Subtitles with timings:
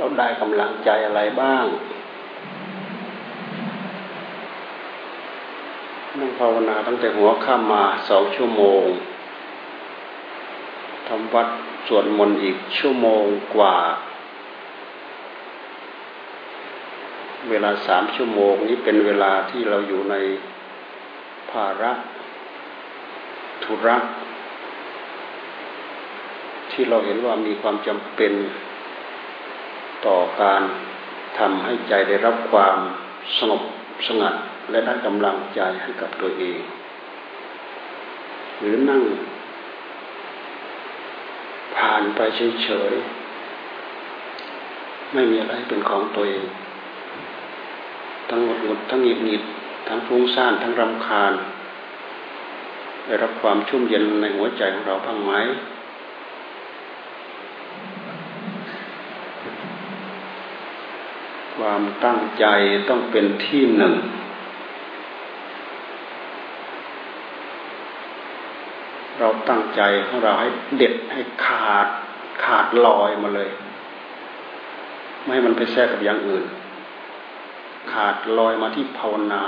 [0.00, 1.66] เราได้กำลังใจอะไรบ้าง
[6.18, 8.84] นั่งภาวนาตั้งแต่หัวข้ามมาสองชั่วโมง
[11.08, 11.48] ทำวัด
[11.86, 13.24] สวดมนต์อีกชั่วโมง
[13.54, 13.76] กว่า
[17.50, 20.16] เวลาสามชั่วโมงนี้เป็นเวลาที่เราอยู่ใน
[21.50, 21.92] ภาระ
[23.64, 23.96] ธุระ
[26.72, 28.32] ที่เราเห็นว่ามีความจำเป็น
[30.06, 30.62] ต่อการ
[31.38, 32.76] ทำให้ใจได้รับความ
[33.38, 33.62] สงบ
[34.06, 34.34] สงัด
[34.70, 36.60] และได้กำลังใจให้กับตัวเอง
[38.58, 39.02] หรือนั่ง
[41.76, 42.20] ผ่านไป
[42.62, 46.46] เฉยๆไม่มีอะไรเป็นของตัวเอง
[48.30, 49.42] ทั้งหดหดทั้งหงิดหงิด
[49.88, 51.32] ทั้งฟุ้งซ่านทั้งรำคาญ
[53.06, 55.32] ได้รับความชุ่มเย็นในหัวใจของเราบ้างไหม
[61.58, 62.46] ความตั้งใจ
[62.88, 63.94] ต้องเป็นที่หนึ่ง
[69.18, 71.86] เราตั้งใจของเราให้เด็ดให้ขาด
[72.44, 73.50] ขาดลอยมาเลย
[75.22, 76.44] ไม่ให้มันไปแทรกกับอย่างอื่น
[77.92, 79.44] ขาดลอยมาที่ภาวนา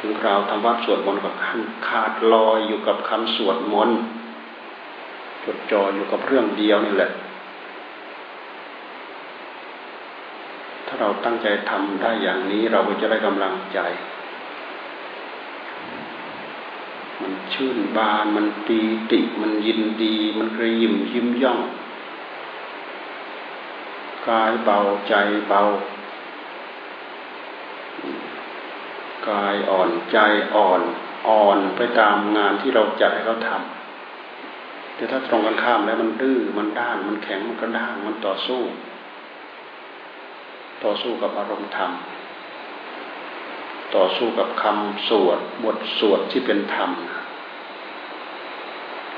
[0.00, 1.46] ถึงคราทำวัดสวดมนต์กับข
[1.88, 3.98] ขาดลอยอยู่กับคำสวดมนต์
[5.44, 7.10] จดจ่ออยู่กับเรื่องเดียวนี่แหละ
[10.92, 13.78] ถ้าเราตั้งใจทำได้อย่างนี้เราก็จะได้กำลังใจ
[17.20, 18.78] มันชื่นบานมันปี
[19.12, 21.60] ติ มันยินดี มันกระยิมยิ้มย่อง
[24.28, 25.14] กายเบาใจ
[25.48, 25.62] เบา
[29.28, 30.18] กายอ่อนใจ
[30.54, 30.82] อ่อน
[31.28, 38.62] อ่อนไปตามงานที่เราจัดให้เขาทำแต่ถ้าตรงกันข้ามแล้วมันดื้อมันด้านมันแข็งมันกระด้างมันต่อสู้
[40.84, 41.92] ต่อสู้กับอารมณ์ธรรม
[43.94, 46.90] ต่อสู้กับคำสวดบทสวดที่เป็นธรรม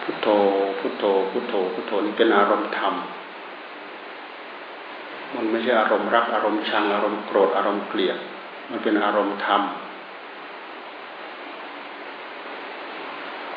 [0.03, 0.29] พุทโธ
[0.79, 2.95] พุทโธพุทโธพุทโธนี่เป็นอารมณ์ธรรม
[5.35, 8.19] มันไม่ใช่อารมณ์รักอารมณ์ชังอารมณ์โกรธอารมณ์เกลียด
[8.71, 9.63] มันเป็นอารมณ์ธรรม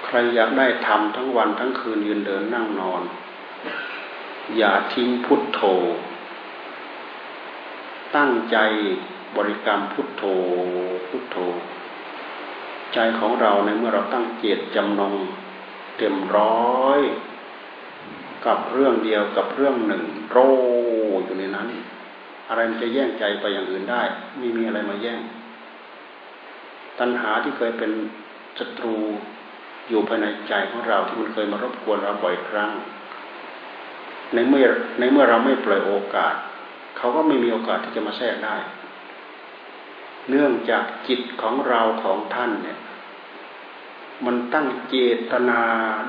[0.05, 3.01] ใครอยากได้ธรรมทั้งวันทั้งคืนยืนเดินนั่งนอน
[4.57, 5.61] อย่าทิ้งพุทโธ
[8.17, 8.57] ตั้งใจ
[9.37, 10.23] บริกรรมพุทโธ
[11.07, 11.37] พุทโธ
[12.93, 15.13] ใจของเราในเมื่อเราตั้งเจตจำนง
[15.97, 16.55] เต็มร้
[16.85, 16.99] อย
[18.45, 20.37] กับเรื่องเดียวกับเรื่องหนึ่งโร
[21.25, 21.67] อยู่ในนั้น
[22.49, 24.01] อะไรมันจะแย่งใจไปอย่างอื่นได้
[24.37, 25.21] ไม่มีอะไรมาแย่ง
[26.99, 27.91] ตัณหาที่เคยเป็น
[28.59, 28.97] ศัตรู
[29.89, 32.71] อยู่ภายในใจของเราที่มันเคยมารบกวนเราบ่อยครั้ง
[34.33, 34.65] ในเมื่อ
[34.99, 36.35] ในเมื่อเราไม่ปล่อยโอกาส
[37.05, 38.55] เขาก็ไม่มีโอกาสที่จะมาแทรกได้
[40.29, 42.77] เนื่องจากจิตของเราของท่านเนี่ย
[44.25, 44.95] มันตั้งเจ
[45.31, 45.61] ตนา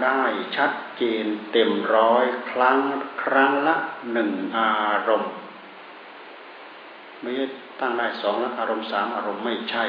[0.05, 0.23] ได้
[0.57, 2.79] ชัดเจนเต็มร้อยครั้ง
[3.23, 3.77] ครั้งละ
[4.13, 4.75] หนึ่งอา
[5.09, 5.33] รมณ์
[7.21, 7.45] ไม่ใช่
[7.81, 9.85] ตั้งได้สองละอารมณ์สามอารมณ์ไม่ใช่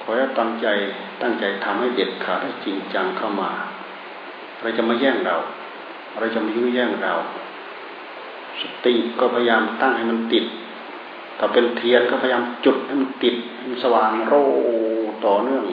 [0.00, 0.66] ขอให้ตั้งใจ
[1.22, 3.50] ตั้งใจทำให้เด็ดขาดให้จริงจังเข้ามา
[4.60, 5.36] เราจะมาแย่งเรา
[6.18, 7.14] เราจะมายุ่งแย่งเรา
[8.62, 10.44] สติก็พยายามตั้งให้มันติด
[11.38, 14.34] ถ้าเป็นเทียนก็พยายามจุดให้มันติดให้มันสว่างโร
[15.26, 15.64] ต่อเนื่อง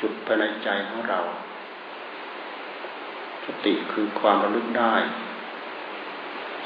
[0.00, 1.20] จุดภายในใจของเรา
[3.44, 4.94] สติคือความระลึกได้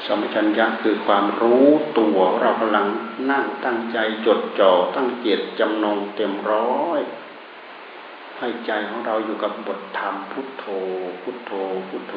[0.05, 1.65] สมัชัญญะคือความรู้
[1.99, 2.87] ตัวเรากำลัง
[3.31, 7.01] นั่งตั้งใจจดจ่อตั้งเจตจำนงเต็มร้อย
[8.37, 10.65] ให้ใจของเราอยู่กับบทธรรมพุทโธ
[11.21, 11.51] พุทโธ
[11.89, 12.15] พุทโธ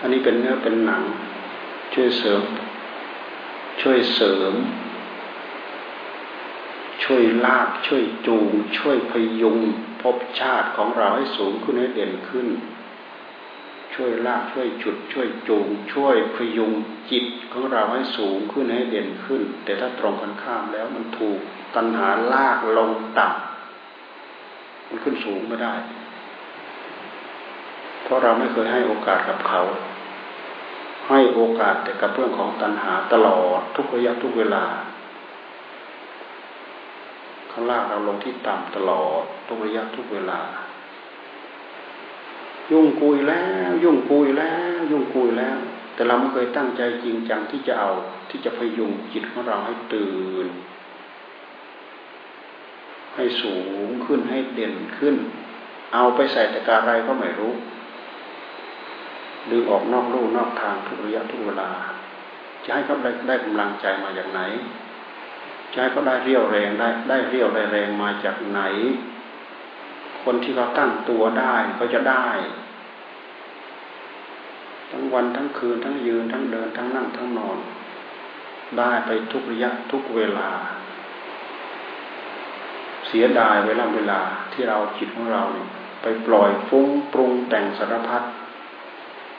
[0.00, 1.02] อันนี้เป็นเนื้อเป็นหนัง
[1.94, 2.42] ช่วยเสริม
[3.80, 4.54] ช่วยเสริม
[7.04, 9.58] ช่วยลาก ช่วยจูง ช่วยพยุง
[10.00, 12.48] ภพชาติของเราให้สูงขึ้นให้เด่นขึ้น
[13.94, 16.72] ช่วยลากช่วยจุด ช่วยจูง ช่วยพยุง
[17.10, 21.38] จิตของเราให้สูงขึ้นให้เด่นขึ้น แต่ถ้าตรงกันข้ามแล้วมันถูก
[21.74, 25.74] ตัณหาลากลงต่ำมันขึ้นสูงไม่ได้
[28.06, 29.62] เพราะเราไม่เคยให้โอกาสกับเขา
[31.08, 34.64] ให้โอกาสแต่กับเรื่องของตัณหาตลอดทุกระยะทุกเวลา
[37.48, 40.40] เขาลากเราลงที่ต่ำตลอดทุกระยะทุกเวลา
[42.70, 45.58] ยุ่งกุยแล้ว ยุ่งกุยแล้ว ยุ่งกุยแล้ว
[45.94, 47.90] แต่เราไม่เคยตั้งใจจริงจังที่จะเอา
[48.30, 50.46] ที่จะพยุงจิตของเราให้ตื่น
[53.14, 53.56] ให้สู
[53.86, 55.16] งขึ้นให้เด่นขึ้น
[55.94, 57.52] เอาไปใส่แต่การอะไรก็ไม่รู้
[59.50, 61.70] ดึงออกนอกรูนอกทางทุกระยะทุกเวลา
[62.64, 64.40] จะให้เขาได้ได้กำลังใจมาจากไหน
[65.72, 68.60] จะให้เขาได้เรี่ยวแรงได้ได้เรี่ยวได้แรงมาจากไหน
[70.22, 72.26] คนที่เขาตั้งตัวได้เขาจะได้
[74.90, 77.58] ทั้งวันทั้งคืนทั้งยืนทั้งเดินทั้งนั่งทั้งนอน
[78.78, 80.50] ได้ไปทุกระยะทุกเวลา
[83.06, 84.20] เสียดายเวลาเวลา
[84.52, 85.68] ที่เราจิตของเราเนี่ย
[86.02, 88.22] ไปปล่อยฟุ้งปรุงแต่งสารพัด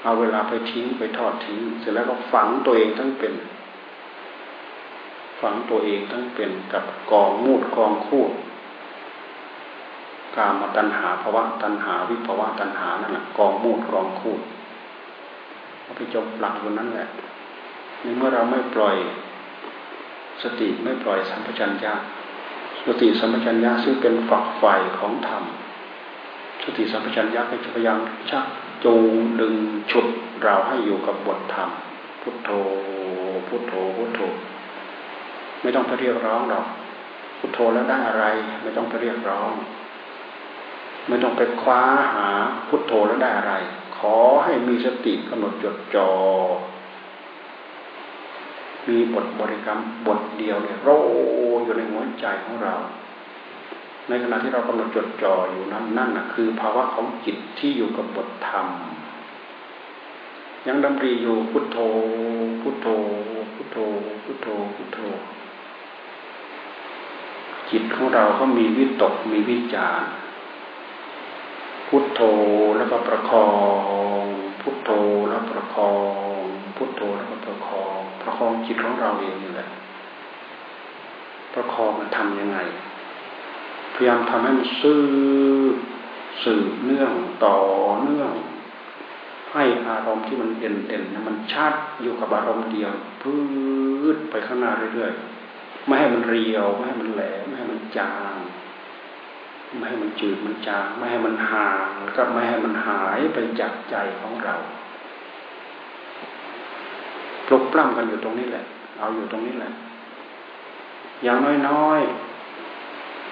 [0.03, 3.33] เอาเวลาไปทิ้งไปทอดทิ้ง เสร็จแล้วก็ฝังตัวเองทั้งเป็น
[5.41, 8.31] ฝังตัวเองทั้งเป็นกับกองมูดกองคูด
[10.35, 14.41] กามาตัณหาภาวะตัณหาวิภาวะตัณหานั่นแหละกองมูดกองคูด
[15.81, 17.07] เอาไปจมหลักอยู่นั้นแหละ
[18.01, 18.95] ในเมื่อเราไม่ปล่อย
[20.43, 21.93] สติไม่ปล่อยสัมปชัญญะ
[22.85, 24.63] สติสัมปชัญญะซึ่งเป็นฝักไฟ
[24.99, 25.43] ของธรรม
[26.63, 27.99] สติสัมปชัญญะก็จะพยายาม
[28.31, 28.45] ชัก
[28.83, 29.55] จูงดึง
[29.91, 30.07] ฉุด
[30.43, 31.69] เราให้อยู่กับบทธรรม
[32.21, 32.49] พุทโธ
[33.47, 34.21] พุทโธ พุทโธ
[35.61, 36.67] ไม่ต้องไปเรียกร้องหรอก
[37.39, 38.25] พุทโธแล้วได้อะไร
[38.63, 39.51] ไม่ต้องไปเรียกร้อง
[41.07, 41.81] ไม่ต้องไปคว้า
[42.13, 42.27] หา
[42.67, 43.53] พุทโธแล้วได้อะไร
[43.97, 46.09] ขอให้มีสติกำหนดจดจอ่อ
[48.89, 50.89] มีบทบริกรรมบทเดียวเนี่ยโร
[51.63, 52.75] อยู่ในหัวใจของเรา
[54.09, 58.67] ในขณะที่เรากำลังจดจ่ออยู่นั้นนั่นนะคือภาวะของจิตที่อยู่กับบทธรรม
[60.67, 61.77] ยังดำรีอยู่พุทโธ
[62.61, 62.87] พุทโธ
[63.53, 63.77] พุทโธ
[64.23, 64.99] พุทโธ พุทโธ
[67.69, 70.01] จิตของเราก็มีวิตกมีวิจาร
[71.87, 72.21] พุทโธ
[72.77, 73.45] แล้วก็ประคอ
[74.21, 74.23] ง
[74.61, 74.91] พุทโธ
[75.29, 75.91] แล้วประคอ
[76.39, 76.41] ง
[76.77, 79.69] พุทโธแล้วก็ประคอง ประคองจิตของเราเองนี่แหละ
[81.53, 82.59] ประคองมันทำยังไง
[83.97, 85.03] พยายามทำให้มันซื่อ
[86.43, 87.13] สืบเนื่อง
[87.45, 87.57] ต่อ
[88.01, 88.31] เนื่อง
[89.53, 92.91] ให้อารมณ์ที่มันเด่นเด่นมันชัดอยู่กับอารมณ์เดียว
[93.21, 93.33] พื
[94.15, 98.35] ดไปข้างหน้าเรื่อยๆไม่ให้มันเรียวไม่ให้มันแหลมไม่ให้มันจาง
[99.77, 104.55] ไม่ให้มันจืดมันจางไม่ให้มันห่างแล้วก็ไม่ให้มันหายไปจากใจของเรา
[107.47, 108.65] ปลุกปล้ำกันอยู่ตรงนี้แหละ
[108.97, 109.71] เอาอยู่ตรงนี้แหละ
[111.23, 112.26] อย่างน้อยๆ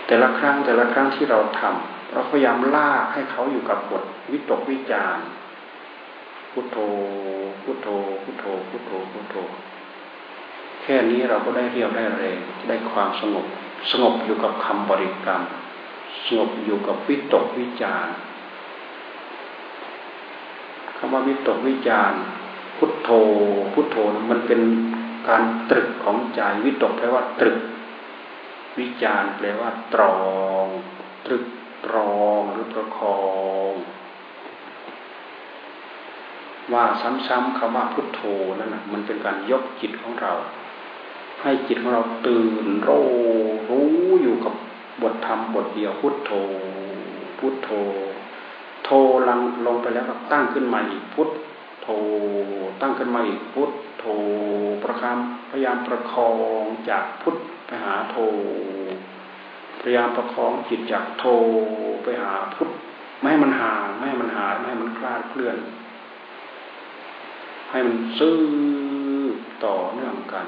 [0.07, 5.17] แต่ละครั้งแต่ละครั้งที่เราทำเราพยายามลากให้เขาอยู่กับบทวิตกวิจาร
[6.51, 6.77] พุทโธ
[7.63, 7.87] พุทโธ
[8.23, 9.35] พุทโธพุทโธพุทโธ
[10.81, 13.45] แค่นี้เราก็ได้เรียวได้แรงได้ความสงบ
[13.91, 15.41] สงบอยู่กับคำบริกรรม
[16.25, 18.07] สงบอยู่กับวิตกวิจาร
[20.97, 22.11] คำว่าวิตกวิจาร
[22.77, 23.09] พุทโธ
[23.73, 23.97] พุทโธ
[24.31, 24.61] มันเป็น
[25.29, 27.57] การตรึกของใจวิตกแปลว่าตรึก
[28.79, 30.17] วิจารแปลว่า ตรอ
[30.63, 30.65] ง
[31.25, 31.45] ตรึก
[31.85, 33.19] ตรองหรือประคอ
[33.71, 33.73] ง
[36.73, 36.83] ว่า
[37.27, 38.21] ซ้ำๆคำว่าพุทโธ
[38.59, 40.33] นั่นนะมันเป็นการยกจิตของเรา
[41.41, 42.89] ให้จิตของเราตื่นโร
[43.69, 43.89] รู้
[44.21, 44.53] อยู่กับ
[45.01, 46.31] บทธรรมบทเดียวพุทโธ
[47.39, 47.69] พุทโธ
[48.83, 48.89] โท
[49.27, 51.29] ลังลงไปแล้วก็ตั้งขึ้นมาอีกพุท
[51.81, 51.87] โธ
[52.81, 54.05] ตั้งขึ้นมาอีกพุทโธ
[54.83, 56.31] ประคำพยายามประคอ
[56.61, 58.17] งจากพุท ไปหาโท
[59.79, 61.25] พยายามประคองจิตจากโท
[62.03, 62.69] ไปหาพุทธ
[63.19, 65.57] ไม่ให้มันห่างไม่ให้มันหายไม่ให้มันคลาดเคลื่อน
[67.71, 68.39] ให้มันซื่อ
[69.65, 70.47] ต่อเนื่องกัน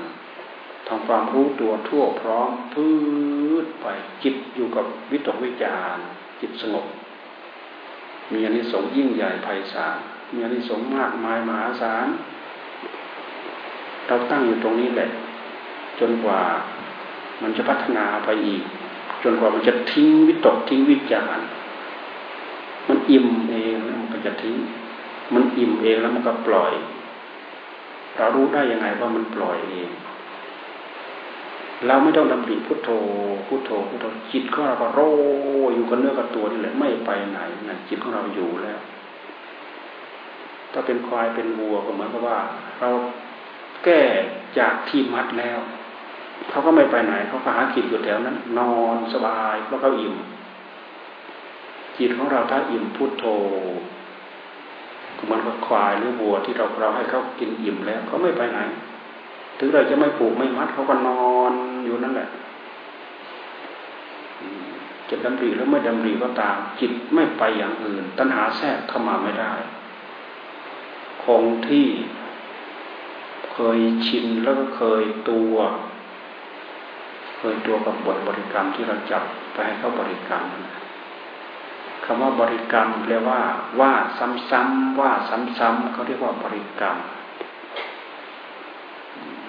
[0.88, 2.94] ทำความรู้ตัวทั่วพร้อมพื้
[3.64, 3.86] นไป
[4.24, 5.98] จิตอยู่กับวิตกวิจาร
[6.42, 6.86] จิตสงบ
[8.34, 9.98] มีอนิสงส์ยิ่งใหญ่ไพศาล
[10.34, 12.08] มีอนิสงส์มากมายมหาศาล
[14.08, 15.10] เราตั้งอยู่ตรงนี้แหละ
[16.00, 16.42] จนกว่า
[17.42, 18.62] มันจะพัฒนาไปอีก
[19.24, 21.40] จนกว่ามันจะทิ้งวิตกทิ้งวิจาร
[22.90, 24.56] มันอิ่มเองแล้วมันก็จะทิ้ง
[25.34, 26.74] มันอิ่มเองแล้วมันก็ปล่อย
[28.16, 29.90] เรารู้ได้ยังไงว่ามันปล่อยเอง
[31.88, 32.90] เราไม่ต้องดำริพุทโธ
[33.48, 35.00] พุทโธพุทโธจิตของเราก็โร
[35.74, 37.40] อยู่กับเนื้อกับตัวนี่แหละไม่ไปไหน
[37.70, 38.80] นะจิตของเราอยู่แล้ว
[40.74, 42.40] ถ้าเป็นควายเป็นวัวก็เหมือนกับว่า
[42.80, 42.90] เรา
[43.84, 44.02] แก้
[44.60, 45.60] จากที่มัดแล้ว
[46.50, 50.16] เขาก็ไม่ไปไหน เขาก็หากินอยู่แถวนั้น นอนสบายเพราะเขาอิ่ม
[51.98, 53.26] จิตของเราถ้าอิ่มพุทโธ
[55.32, 58.60] มันก็ควายหรือวัวที่เราเราให้เขากินอิ่มแล้วเขาไม่ไปไหน
[59.60, 61.54] ถึงเราจะไม่ปลูกไม่มัดเขาก็นอน
[61.86, 62.30] อยู่นั่นแหละ
[65.10, 69.54] จะดำริหรือไม่ดำริก็ตาม จิตไม่ไปอย่างอื่น ตัณหาแทรกเข้ามาไม่ได้
[71.24, 71.88] คงที่
[73.52, 75.56] เคยชินแล้วก็เคยตัว
[77.38, 80.44] เคยตัวกับบทบริกรรมที่เราจับไปให้เขาบริกรรม
[82.04, 83.40] คคำว่าบริกรรมแปลว่า
[83.80, 83.94] ว่า
[84.52, 86.96] ซ้ำๆว่าซ้ำๆเขาเรียกว่าบริกรรม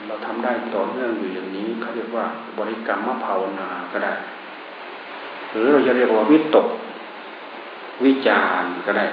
[0.06, 2.26] เราทำได้ต่อเนื่องอยู่อย่างนี้เขาเรียกว่า
[2.58, 4.14] บริกรรมมภาวนาก็ได้
[5.50, 6.68] หรือเราจะเรียกว่าวิตก
[8.04, 9.06] วิจารก็ได้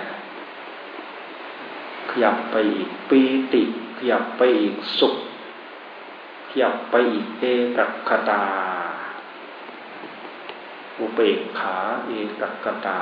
[2.10, 3.22] ขยับไปอีกปี
[3.54, 3.64] ติ
[3.98, 5.16] ขยับไปอีกสุข
[6.58, 7.46] ขยับไปอีกเอ
[7.78, 8.44] กคตา
[11.00, 13.00] อุเบกขาเอกกตา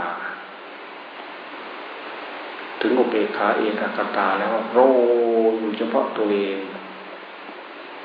[2.81, 4.79] ถึงอุเบกขาเอกกตาแล้วโร
[5.59, 6.59] อยู่เฉพาะตัวเอง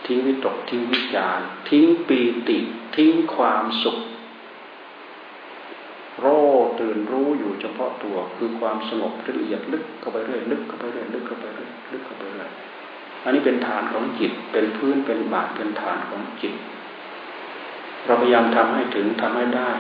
[0.05, 2.59] ทิ้งวิตกทิ้งวิจารทิ้งปีติ
[2.97, 3.99] ทิ้งความสุข
[6.21, 6.27] โร
[6.79, 12.51] ตื่นรู้อยู่เฉพาะตัวคือความสงบละเอียดลึกเข้าไปเรื่อยลึกเข้าไปเรื่อยลึกเข้าไปเรื่อยลึกเข้าไปเรื่อย
[13.23, 16.55] อันนี้เป็นฐานของจิต เป็นพื้นเป็นบาทเป็นฐานของจิต
[18.07, 19.71] เราพยายามทำให้ถึงทำให้ได้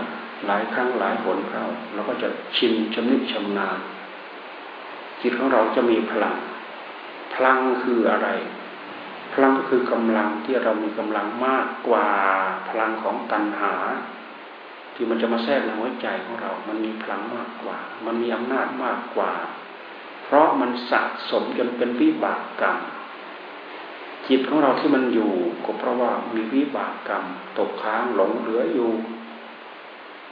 [0.46, 1.64] หลายครั้งหลายหนเข้า
[1.94, 3.78] เราก็จะชินชำนิชำนาญ
[5.22, 6.36] จิตของเราจะมีพลัง
[7.34, 8.28] พลังคืออะไร
[9.32, 12.08] พลังก็คือกำลังที่เรามีกำลังมากกว่า
[12.68, 13.74] พลังของตัณหา
[14.94, 19.32] ที่มันจะมาแทรกในหัวใจของเรา มันมีพลังมากกว่า มันมีอำนาจมากกว่า
[20.24, 22.76] เพราะมันสะสมจนเป็นวิบากกรรม
[24.28, 25.30] จิตของเราที่มันอยู่
[25.64, 27.24] ก็เพราะว่ามีวิบากกรรม
[27.58, 28.90] ตกค้างหลงเหลืออยู่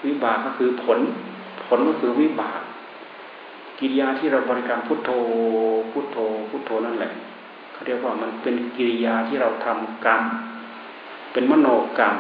[0.04, 0.98] วิบากก็คือผล
[1.64, 2.60] ผลก็คือวิบาก
[3.78, 5.10] กิริยาที่เราบริกรรมพุทโธ
[5.90, 6.16] พุทโธ
[6.48, 7.12] พุทโธนั่นแหละ
[7.72, 10.22] เขาเรียกว่ามันเป็นกิริยาที่เราทำกรรม
[11.32, 12.14] เป็นมโนกรรม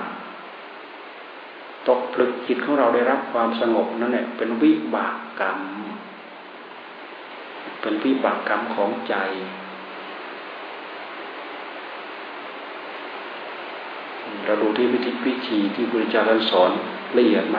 [1.88, 5.58] ตกผลึกจิตของเราได้รับความสงบนั่นแหละเป็นวิบากกรรม
[7.80, 9.14] เป็นวิบากกรรมของใจ
[14.44, 16.70] เราดูที่วิธีวิธีที่พระเจ้าท่านสอน
[17.18, 17.58] ละเอียดไหม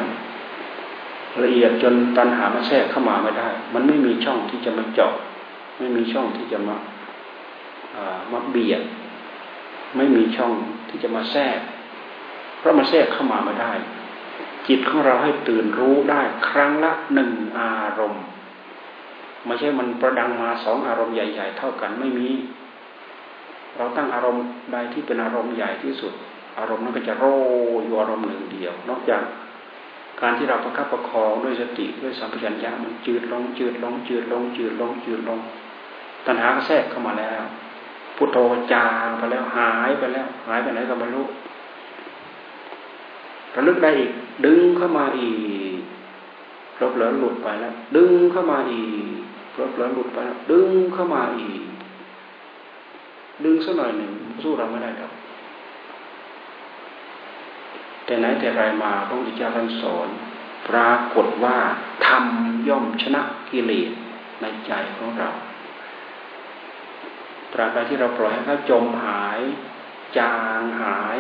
[1.43, 5.13] ละเอียดจนตัณหามาแทรกเข้ามาไม่ได้ มันไม่มีช่องที่จะมาเจาะ
[5.77, 6.75] ไม่มีช่องที่จะมา
[8.31, 8.81] มาเบียด
[9.95, 10.51] ไม่มีช่อง
[10.89, 11.59] ที่จะมาแทรก
[12.57, 13.71] เพราะมันแทรกเข้ามาไม่ได้
[14.67, 18.23] จิตของเราให้ตื่นรู้ได้ครั้งละหนึ่งอารมณ์
[19.45, 22.29] ไม่ใช่มันประดังมาสองอารมณ์ใหญ่ ๆ เท่ากันไม่มี
[23.77, 26.13] เราตั้งอารมณ์ใดที่เป็นอารมณ์ใหญ่ที่สุด
[26.57, 27.25] อารมณ์นั้นก็จะโร
[27.83, 29.21] อยู่อารมณ์หนึ่งเดียว นอกจาก
[30.21, 35.39] การที่เราประคับประคองด้วยสติด้วยสัมผัสัญญามันจืดลงจืดลงจืดลงจืดลงจืดลง
[36.25, 37.43] ตัณหาแทรกเข้ามาแล้ว
[38.15, 38.37] พุทโธ
[38.73, 41.25] จางไปแล้วหายไปแล้ว หายไปไหนก็ไม่รู้
[43.55, 44.11] ระลึกได้อีก
[44.45, 45.31] ดึงเข้ามาอี
[46.77, 48.83] กลบเหลือหลุดไปแล้ว ดึงเข้ามาอี
[49.53, 51.61] กลบเหลือหลุดไปแล้ว ดึงเข้ามาอีก
[53.43, 54.11] ดึงสักหน่อยหนึ่ง
[54.41, 55.11] สู้เราไม่ได้หรอก
[58.07, 60.09] แต่ไหนแต่ไรมาพระพุทธเจ้าท่านสอน
[60.69, 61.57] ปรากฏว่า
[62.07, 63.91] ทำย่อมชนะกิเลส
[64.41, 65.29] ในใจของเรา
[67.53, 69.39] ตราบใดที่เราปล่อยให้เขาจมหาย
[70.17, 71.17] จางหาย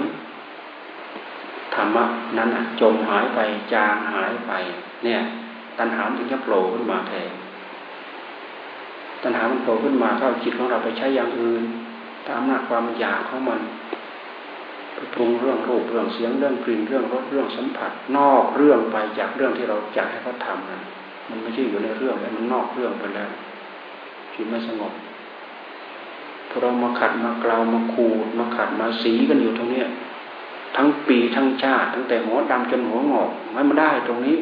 [1.75, 2.05] ธรรมะ
[2.37, 2.49] นั้น
[2.81, 3.39] จมหายไป
[3.73, 4.51] จางหายไป
[5.03, 5.21] เนี่ย
[5.79, 7.31] ตัณหาถึงจะโผล่ขึ้นมาแทน
[9.23, 11.63] ตัณหามันโผล่ขึ้นมาเข้าจิตของเราไปใช้อย่างอื่น
[12.27, 13.59] ตามหน้าความอยากของมัน
[15.13, 20.81] ปรุงเรื่องรูปเรื่องเสียงเรื่องกลิ่นเรื่องรสเรื่องสัมผัส นอกเรื่องไปจากเรื่องที่เราอยากให้เขาทำนั้น
[21.29, 23.29] มันไม่ใช่อยู่ในเรื่องแล้วมันนอกเรื่องไปแล้ว
[24.33, 24.93] จิตไม่สงบ
[26.49, 29.87] พอเรามาขัดมากลาวมาขูดมาขัดมาสีกันอยู่ตรงเนี้ย
[30.75, 34.37] ทั้งปีทั้งชาติตั้งแต่หัวดำจนหัวงอกให้มันได้ตรงนี้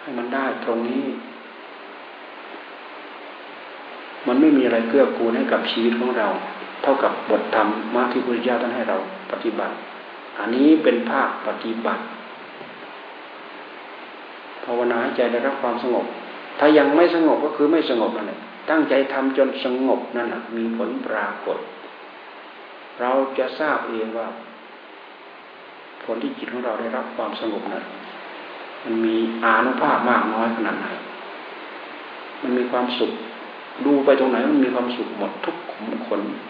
[0.00, 1.04] ให้มันได้ตรงนี้
[4.26, 6.28] มันไม่มีอะไรเกื้อกูลให้กับชีวิตของเรา
[6.84, 8.96] เท่ากับบทธรรมมาที่พระเจ้าท่านให้เรา
[9.32, 9.74] ปฏิบัติ
[10.38, 12.02] อันนี้เป็นภาคปฏิบัติ
[14.64, 16.06] ภาวนาให้ใจได้รับความสงบ
[16.58, 21.58] ถ้ายังไม่สงบก็คือไม่สงบนั่นแหละตั้งใจทำจนสงบนั่นแหละมีผลปรากฏ
[23.00, 24.28] เราจะทราบเองว่า
[26.04, 27.84] ผลที่จิตของเราได้รับความสงบนั้น
[28.84, 30.86] มันมีอานุภาพมากน้อยขนาดไหน
[32.42, 33.12] มันมีความสุข
[33.84, 36.40] ดูไปตรงไหนมันมีความสุขหมดทุกขุมขนมัน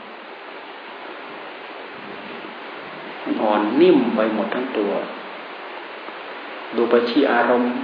[3.43, 4.93] อ่อนนิ่มไปหมดทั้งตัว
[6.77, 7.75] ดูไปที่อารมณ์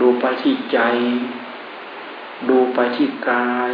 [0.00, 0.78] ดูไปที่ใจ
[2.48, 3.72] ดูไปที่กาย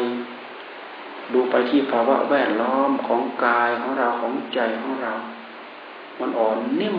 [1.33, 5.15] ดูไปที่ภาวะแวดล้อมของกายของเราของใจของเรา
[6.21, 6.99] มันอ่อนนิ่ม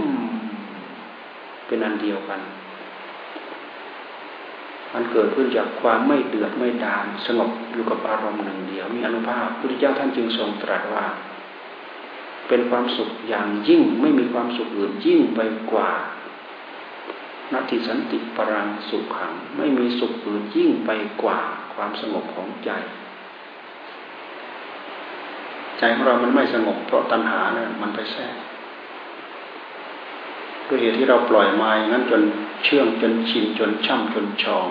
[1.67, 2.41] เป็นอันเดียวกัน
[4.93, 11.05] มันเกิดขึ้นจากความไม่เดือดไม่ดานสงบอยู่กับอารมณ์หนึ่งเดียว มีอนุภาพพระพุทธเจ้าท่านจึงทรงตรัสว่า
[12.47, 15.39] เป็นความสุขอย่างยิ่งไม่มีความสุขอื่นยิ่งไป
[15.71, 15.89] กว่า
[17.53, 20.89] นัตติสันติปรังสุขขัง ไม่มีสุขอื่นยิ่งไป
[21.23, 21.39] กว่า
[21.73, 22.69] ความสงบของใจ
[25.77, 28.35] ใจของเรามันไม่สงบเพราะตัณหานี่ยมันไปแทรก
[30.67, 32.21] ด้วยเหตุที่เราปล่อยมาอย่างนั้นจน
[32.63, 34.67] เชื่องจนชินจนช่ำจนชอง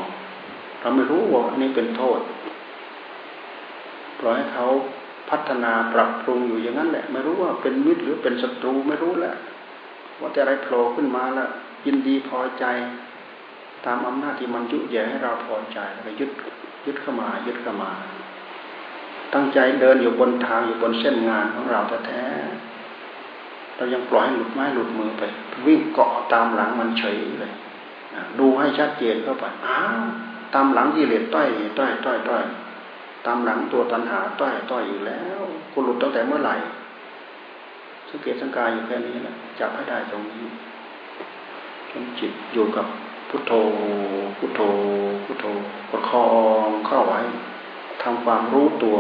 [0.81, 2.21] เราไม่รู้ว่าอันนี้เป็นโทษ
[4.21, 4.67] ปล่อยให้เขา
[5.31, 9.35] พัฒนาปรับปรุงอยู่อย่างนั้นแหละ ไม่รู้ว่าเป็นมิตรหรือเป็นศัตรูไม่รู้แหละ
[10.21, 11.49] ว่าแต่อะไรโผล่ขึ้นมาแล้ว
[11.87, 12.65] ยินดีพอใจ
[13.87, 16.31] ตามอำนาจที่มันยุแย่ให้เราพอใจแล้วยึด
[16.87, 17.91] ยึดเข้ามา ยึดเข้ามา
[19.35, 25.23] ตั้งใจเดินอยู่บนทางอยู่บนเส้นงานของเราแท้ๆเรายังปล่อยให้หลุดไม้หลุดมือไป
[25.67, 27.53] วิ่งเกาะตามหลังมันเฉยเลย
[28.39, 30.03] ดูให้ชัดเจนเข้าไปอ้าว
[30.55, 32.45] ตามหลังที่เหลือต้อยต้อยต้อยต้อย
[33.27, 35.41] ตามหลังตัวตันหาต้อยต้อยอยู่แล้ว
[35.73, 36.55] กูหลุดตั้งแต่เมื่อไหร่
[38.09, 40.45] สังเกตสังกายอยู่แค่นี้แหละจับให้ได้ตรงนี้
[41.91, 42.87] จนจิตอยู่กับ
[43.29, 43.53] พุทโธ
[44.39, 44.61] พุทโธ
[45.25, 45.47] พุทโธ
[45.91, 46.27] ประคอ
[46.67, 47.21] งเข้าไว้
[48.03, 48.99] ทำความรู้ตัว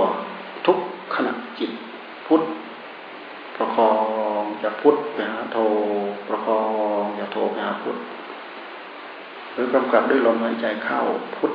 [0.66, 0.78] ทุก
[1.14, 1.70] ขณะจิต
[2.26, 2.42] พุท
[3.56, 3.92] ประคอ
[4.40, 5.58] งอย่าพุทไปหาโท
[6.28, 6.62] ประคอ
[7.00, 7.96] งอย่าโทไปหาพุท
[9.52, 11.00] หรือกำกับด้วยลมหายใจเข้า
[11.36, 11.52] พุท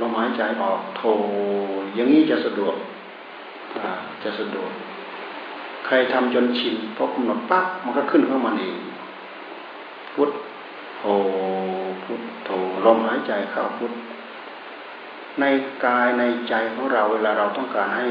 [0.00, 1.02] ลมหายใจออกโท
[1.94, 2.74] อย่างนี้จะสะดวก
[4.22, 4.70] จะสะดวก
[5.86, 8.76] ใครทำจนชินพอกำหนดปั๊บมันก็ขึ้นเข้ามาเอง
[10.14, 10.30] พุท
[10.96, 11.02] โธ
[12.04, 12.50] พุทโธ
[12.84, 13.92] ลมหายใจเข้าพุท
[15.40, 15.44] ใน
[15.84, 18.06] กายในใจของเราเวลาเราต้องการให้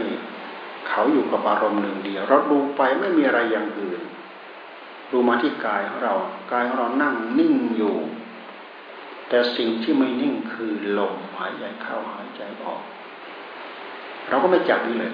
[0.87, 4.01] เขาอยู่กับอารมณ์หนึ่งเดียว เราดูไปไม่มีอะไรอย่างอื่น
[5.11, 6.15] ดูมาที่กายของเรา
[6.51, 7.95] กายของเรานั่งนิ่งอยู่
[9.29, 12.81] แต่สิ่งที่ไม่นิ่งคือลมหายใจเข้าหายใจออก
[14.29, 15.13] เราก็ไม่จับนี่เลย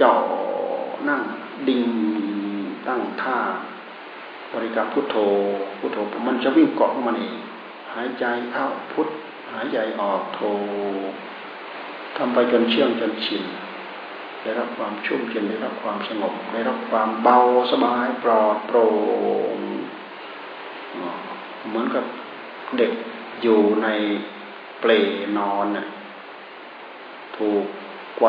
[0.00, 0.12] จ่อ
[1.08, 1.20] นั่ง
[1.68, 1.84] ดิ่ง
[2.88, 3.38] ตั้งท่า
[4.52, 5.16] บริกรรมพุทโธ
[5.78, 7.36] พุทโธมันจะวิ่งเกาะมันเอง
[7.94, 9.08] หายใจเข้าพุท
[9.52, 10.40] หายใจออกโธ
[12.16, 13.42] ทำไปจนเชื่องจนชิน
[14.42, 17.38] ได้รับความชุ่มเย็นได้รับความสงบได้รับความเบา
[17.70, 18.86] สบายปลอดโปร่
[19.54, 19.56] ง
[21.68, 22.04] เหมือนกับ
[22.78, 22.92] เด็ก
[23.42, 23.88] อยู่ใน
[24.80, 24.90] เปล
[25.38, 25.86] นอนน่ะ
[27.36, 27.64] ถูก
[28.18, 28.28] ไกว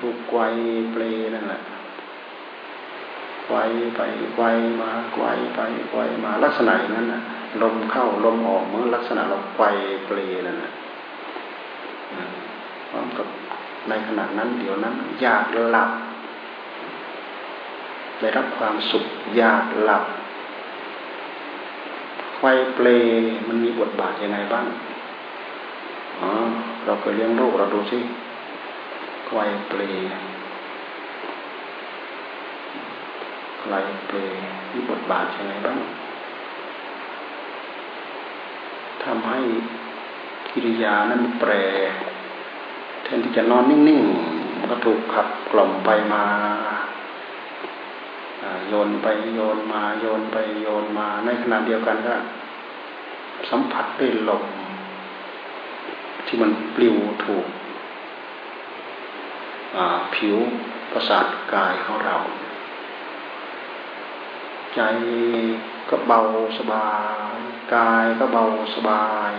[0.00, 0.40] ถูกไกว
[0.92, 1.02] เปล
[1.34, 1.60] นั่นแหละ
[3.46, 3.56] ไกว
[3.96, 4.00] ไป
[4.36, 4.44] ไกว
[4.80, 7.20] มาไกวไปไกวมาลักษณะอย่างนั้นน่ะ
[7.62, 9.64] ลมเข้าลมออกเมื่อลักษณะเราไกว
[10.06, 10.72] เปลนั่นแหละ
[12.88, 13.26] พร้อมกับ
[13.88, 15.90] ในขณะนั้นเดี๋ยวนั้น อยากหลับ
[18.20, 19.04] ได้รับความสุข
[19.36, 20.04] อยากหลับ
[22.44, 22.88] ไฟเปล
[23.48, 24.66] มันมีบทบาทยังไงบ้าง
[26.20, 26.30] อ๋อ
[26.84, 27.98] เราเคยเลี้ยงลูกเราดูสิ
[29.26, 29.30] ไฟ
[29.68, 29.80] เปล
[33.60, 33.64] ไฟ
[34.06, 34.18] เปล
[34.72, 35.78] มีบทบาทยังไงบ้าง
[39.04, 39.40] ทำให้
[40.52, 41.52] กิริยานั้นแปร
[43.02, 46.24] แทนที่จะนอนนิ่งๆมันก็ถูกขับกล่อมไปมา
[48.68, 52.14] โยนไปโยนมาโยนไปโยนมา ในขณะเดียวกันก็
[53.50, 54.44] สัมผัสด้วยลม
[56.26, 57.46] ที่มันปลิวถูก
[60.14, 60.36] ผิว
[60.92, 62.16] ประสาทกายของเรา
[64.74, 64.80] ใจ
[65.88, 66.20] ก็เบา
[66.58, 66.92] สบา
[67.32, 67.34] ย
[67.74, 69.32] กายก็เบาสบาย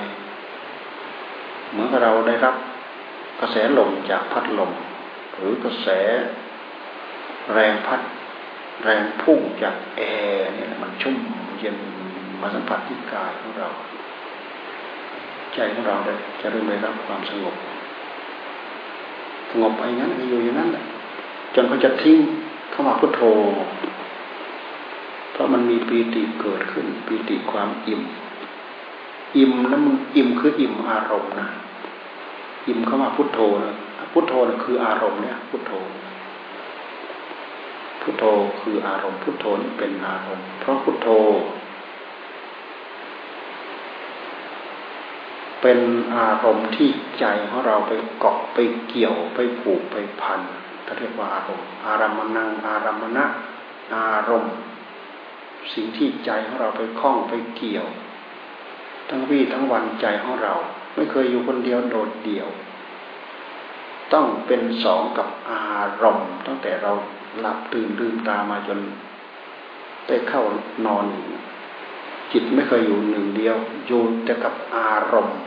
[1.72, 2.56] เหมือนกับเราได้รับ
[3.42, 4.72] กระแสลมจากพัดลม
[5.36, 5.88] หรือกระแส
[7.54, 8.02] แรงพัด
[8.82, 10.02] แรงพุ่งจากแอ
[10.34, 11.16] ร์เนี่ยมันชุ่ม
[11.60, 11.76] เย็น
[12.42, 13.70] มาสัมผัสที่กายของเรา
[15.54, 17.56] ใจของเราได้จะเริ่มได้รับความสงบ
[19.50, 20.84] สงบไปงั้นอยู่อย่างนั้นแหละ
[21.56, 22.20] จนเขาจะทิ้ง
[22.72, 23.22] เข้ามาพุทโธ
[25.32, 28.02] เพราะมันมีปีติเกิดขึ้นปีติความอิ่ม
[29.38, 31.48] อิ่มแล้วมันอิ่มคืออิ่มอารมณ์นะ
[32.68, 33.74] อิ่มเข้ามาพุทโธนะ
[34.14, 35.72] พุทโธนะคืออารมณ์เนี่ย พุทโธ
[38.04, 38.26] พุทโธ
[38.62, 41.08] คืออารมณ์พุทโธนี่เป็นอารมณ์เพราะพุทโธ
[45.62, 45.80] เป็น
[46.16, 46.90] อารมณ์ที่
[47.20, 50.42] ใจของเราไปเกาะไปเกี่ยวไปผูกไปพัน
[50.86, 53.26] ถ้าเรียกว่าอารมณ์ อารามนังอารามณะ
[53.96, 54.54] อารมณ์
[55.74, 57.86] สิ่งที่ใจของเราไปคล้องไปเกี่ยว
[59.10, 60.54] ทั้งวี่ทั้งวันใจของเรา
[60.96, 62.48] ไม่เคยอยู่คนเดียวโดดเดี่ยว
[64.14, 66.92] ต้องเป็นสองกับอาารมณ์ ตั้งแต่เรา
[67.40, 68.80] หลับตื่นลืมตามาจน
[70.08, 70.44] ได้เข้า
[70.86, 71.06] นอน
[72.32, 73.56] จิตไม่เคยอยู่หนึ่งเดียว
[73.88, 75.40] อยู่แต่กับอารมณ์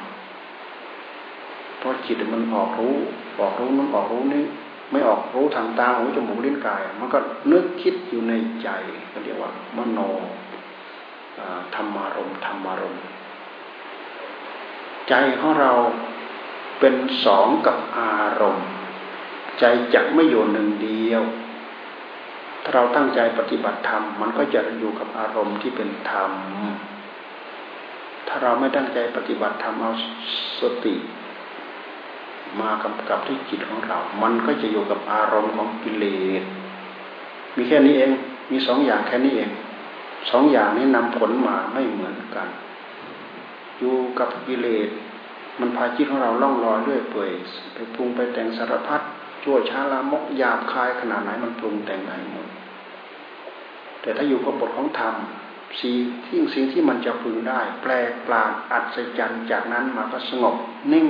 [1.79, 2.97] เพราะจิตมันออกรู้
[3.41, 4.45] ออกรู้นั้นออกรู้นี้
[4.91, 7.19] ไม่ออกรู้ทางตาหูจมูกลิ้นกาย มันก็
[7.53, 8.69] นึกคิดอยู่ในใจ
[9.13, 9.99] ก็เรียกว่ามโน
[11.75, 12.97] ธรรมารมธรรมารม
[15.09, 15.73] ใจของเรา
[16.81, 16.95] เป็น
[17.25, 18.69] สองกับอารมณ์
[19.61, 19.65] ใจ
[19.95, 21.23] จะไม่อยู่หนึ่งเดียว
[22.63, 26.31] ถ้าเราตั้งใจปฏิบัติธรรม มันก็จะอยู่กับอารมณ์ที่เป็นธรรม
[28.29, 29.93] ถ้าเราไม่ตั้งใจปฏิบัติธรรมเอา
[30.61, 30.95] สติ
[32.61, 36.05] มากำกับที่จิตของเรา มันก็จะอยู่กับอารมณ์ของกิเล
[36.41, 36.43] ส
[37.57, 38.11] มีแค่นี้เอง
[38.51, 39.51] มีสองอย่างแค่นี้เอง
[40.31, 42.49] สองอย่างนี้นำผลมาไม่เหมือนกัน
[43.79, 44.89] อยู่กับกิเลส
[45.61, 47.31] มันพาจิตของเราล่องลอยเรื่อยเปื่อย
[47.75, 49.01] ไปปรุงไปแต่งสารพัด
[49.43, 52.47] ชั่วช้าลามกหยาบคายขนาดไหนมันปรุงแต่งได้หมด
[54.01, 55.15] แต่ถ้าอยู่กับบทของธรรม
[55.81, 55.97] สิ่ง
[56.27, 60.57] ที่สิ่งที่มันจะพึงได้ แปลกปราดอัศจรรย์จากนั้นมาก็สงบ
[60.93, 61.09] นิ่ง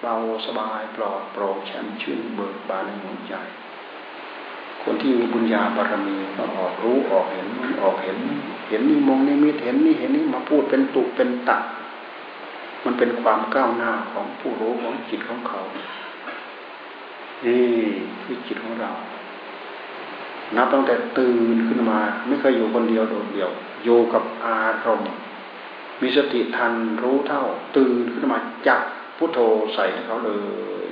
[0.00, 0.14] เบา
[0.46, 3.34] สบายปลอดโปร่งแช่มชื่นเบิกบานในหัวใจ
[4.82, 7.48] คนที่มีบุญญาบารมีก็ออกรู้ออกเห็น
[7.82, 8.18] ออกเห็น
[8.68, 11.62] เห็นนี่มองนี่มิเห็นนี่เห็นนี่มาพูดเป็นตุเป็นตัก
[12.84, 15.60] มันเป็นความก้าวหน้าของผู้รู้ของจิตของเขา
[17.46, 17.64] นี่
[18.22, 18.92] คือจิตของเรา
[20.56, 23.50] นับตั้งแต่ตื่นขึ้นมา ไม่เคยอยู่คนเดียวโดดเดี่ยว
[23.84, 25.12] อยู่กับอารมณ์
[26.00, 26.72] มีสติทัน
[27.02, 27.44] รู้เท่า
[27.76, 28.82] ตื่นขึ้นมาจับ
[29.16, 29.38] พุทโธ
[29.74, 30.32] ใส่ให้เขาเล
[30.84, 30.86] ย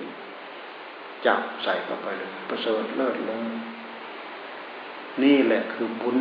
[1.26, 3.48] จับใส่เข้าไปเลย ประเสริฐเลิศเลย
[5.22, 6.18] นี่แหละคือบุญ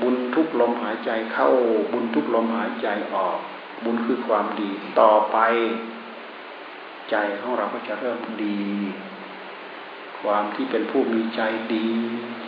[0.00, 1.48] บุญทุกลมหายใจเข้า
[1.92, 3.38] บุญทุกลมหายใจออก
[3.84, 5.38] บุญคือความดีต่อไป
[7.10, 8.60] ใจของเราก็จะเริ่มดี
[10.22, 11.40] ความที่เป็นผู้มีใจ
[11.74, 11.88] ดี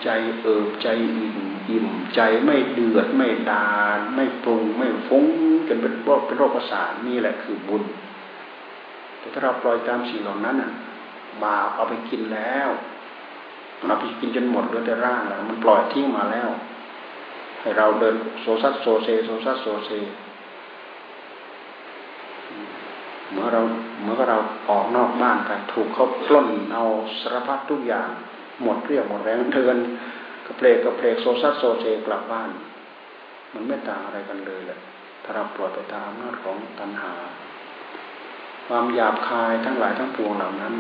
[0.04, 0.08] ใจ
[0.40, 1.38] เอิบใจอิ่ม
[1.70, 5.26] อิ่มใจไม่เดือดไม่ดาล ไม่ปรุงไม่ฟุ้ง
[5.68, 7.82] จนเป็นโรคเป็นโรคประสาทนี่แหละคือบุญ
[9.18, 10.56] แต่ถ้าเราปล่อยตามสิ่งเหล่านั้น
[11.44, 12.68] บาปเอาไปกินแล้ว
[13.88, 16.48] เอาไปกินจนหมดเหลือแต่ร่างแล้วมันปล่อยทิ้งมาแล้ว
[17.60, 19.90] ให้เราเดินโซซัดโซเซโซซัดโซเซ
[23.32, 23.62] เมื่อเรา
[24.02, 26.84] เมื่อเราออกนอกบ้านไปถูกเขาปล้นเอา
[27.20, 28.08] สารพัดทุกอย่าง
[28.62, 29.76] หมดเรี่ยวหมดแรงเดิน
[30.46, 32.50] กระเพลกกระเพลกโซซัสโซเซกลับบ้าน
[33.54, 34.78] มันไม่ต่างอะไรกันเลยแหละ
[35.22, 37.12] ถ้าเราปล่อยไปตามอำนาจของตัณหา
[38.66, 40.74] ความหยาบคายทั้งหลายทั้งปวงเหล่านั้น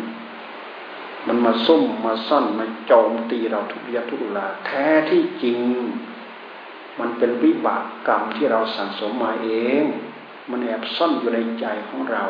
[1.26, 5.58] มันมาซุ่มมาซ่อนมาโจมตีเราทุกระยะทุกเวลาแท้ที่จริง
[7.00, 9.50] มันเป็นวิบากกรรมที่เราสั่งสมมาเอ
[9.82, 9.84] ง
[10.50, 12.24] มันแอบซ่อนอยู่ในใจของเรา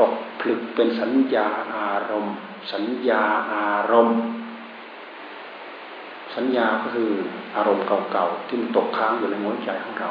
[0.00, 2.34] ตกผลึกเป็นสัญญาอารมณ์
[2.72, 4.18] สัญญาอารมณ์
[6.34, 7.10] สัญญาก็คือ
[7.56, 10.10] อารมณ์เก่าๆที่มันตกค้างอยู่ในหัวใจของเรา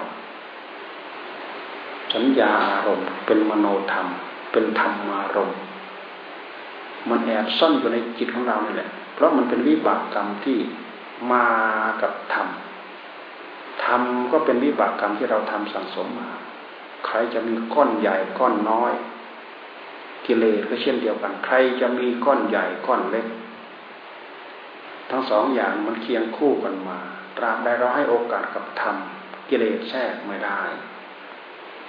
[2.14, 4.08] สัญญาอารมณ์เป็นมโนธรรม
[4.52, 5.58] เป็นธรรมอารมณ์
[7.10, 10.58] มันแอบซ่อนอยู่ในจิตของเรานี่แหละ เพราะมันเป็นวิบากกรรมที่
[11.32, 11.46] มา
[12.02, 12.48] กับธรรม
[13.86, 16.30] ทำก็เป็นวิบากกรรมที่เราทำสั่งสมมา
[17.06, 18.94] ใครจะมีก้อนใหญ่ก้อนน้อย
[20.26, 23.28] กิเลสก็เช่นเดียวกัน ใครจะมีก้อนใหญ่ก้อนเล็ก
[25.10, 27.00] ทั้งสองอย่างมันเคียงคู่กันมา
[27.38, 28.96] ตราบใดเราให้โอกาสกับธรรม
[29.50, 30.62] กิเลสแทรกไม่ได้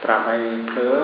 [0.03, 0.33] ตราบใด
[0.69, 0.97] เผลอ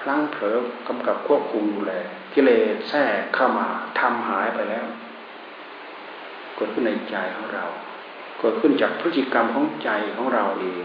[0.00, 0.56] พลั้งเผลอ
[0.88, 1.94] กำกับควบคุมดูแล
[2.34, 3.66] กิเลสแทรกเข้ามา
[4.00, 4.86] ทำหายไปแล้ว
[6.54, 7.64] เกิดขึ้นในใจของเรา
[8.42, 10.82] เกิดขึ้นจากพฤติกรรมของใจของเราเอง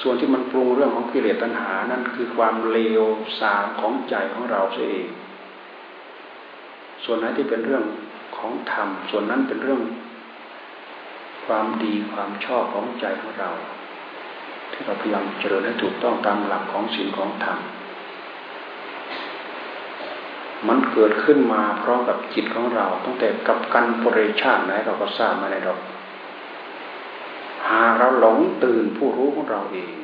[0.00, 3.02] ส่วนที่มันปรุงเรื่องของกิเลสตัณหานั่นคือความเลว
[3.40, 5.06] สามของใจของเราเอง
[7.04, 7.84] ส่วนไหนที่เป็นเรื่อง
[8.36, 9.82] ของธรรม ส่วนนั้นเป็นเรื่อง
[11.46, 13.50] ความดีความชอบของใจของเรา
[14.72, 17.58] ที่เราพยายามเจริญให้ถูกต้องตามหลักของศีลของธรรม
[20.68, 25.74] มันเกิดขึ้นมาเพร้อมกับจิตของเรา ตั้งแต่กับกันปริชาติไหนเราก็ทราบมาในเรา
[27.70, 29.94] หากเราหลงตื่นผู้รู้ของเราเอง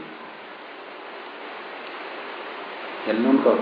[3.04, 3.52] เห็นนู้นก็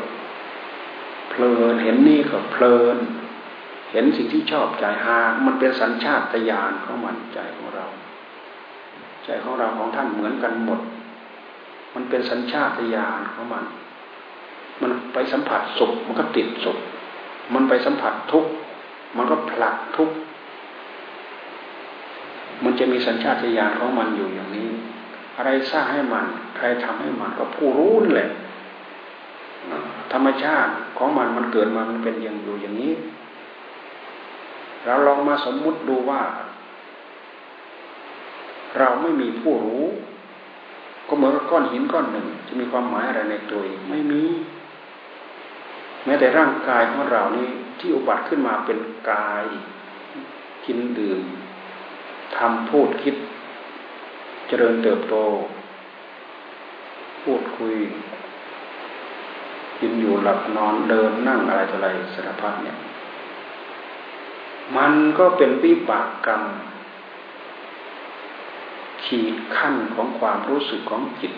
[1.30, 2.96] เพลินเห็นนี่ก็เพลิน
[3.92, 7.86] เห็นสิ่งที่ชอบใจหากมันเป็นสัญชาตญาณของมันใจของเรา
[9.24, 10.80] ใจของเราของท่านเหมือนกันหมด
[11.94, 13.64] มันเป็นสัญชาตญาณของมัน
[14.82, 16.78] มันไปสัมผัสสุขมันก็ติดสุข
[17.54, 18.50] มันไปสัมผัสทุกข์
[19.16, 20.14] มันก็ผลักทุกข์
[22.64, 24.70] มันจะมีสัญชาตญาณของมันอยู่อย่างนี้
[25.36, 26.24] อะไรสร้างให้มัน
[26.56, 28.30] ใครทำให้มันก็ผู้รู้นั่แหละ
[30.12, 32.92] ธรรมชาติของมันมันเกิดมามันเป็นอย่างอยู่อย่างนี้
[34.84, 36.22] เราลองมาสมมุติดูว่า
[38.78, 39.86] เราไม่มีผู้รู้
[41.08, 44.24] ก็เหมือนก้อนหินก้อนหนึ่ง จะมีความหมายอะไรในตัวเองไม่มี
[46.04, 47.48] แม้แต่ร่างกายของเรานี่
[47.78, 48.78] ที่อุบัติขึ้นมาเป็น
[49.10, 49.44] กาย
[50.64, 51.20] กินดื่ม
[52.38, 53.14] ทำพูดคิด
[54.50, 55.14] จริญเติบโต
[57.22, 57.74] พูดคุย
[59.80, 62.78] กินอยู่หลับนอนเดินนั่งอะไรต่ออะไรสารพัดเนี่ย
[64.76, 66.42] มันก็เป็นวิบากกรรม
[69.04, 71.32] ขีดขั้นของความรู้สึกของจิต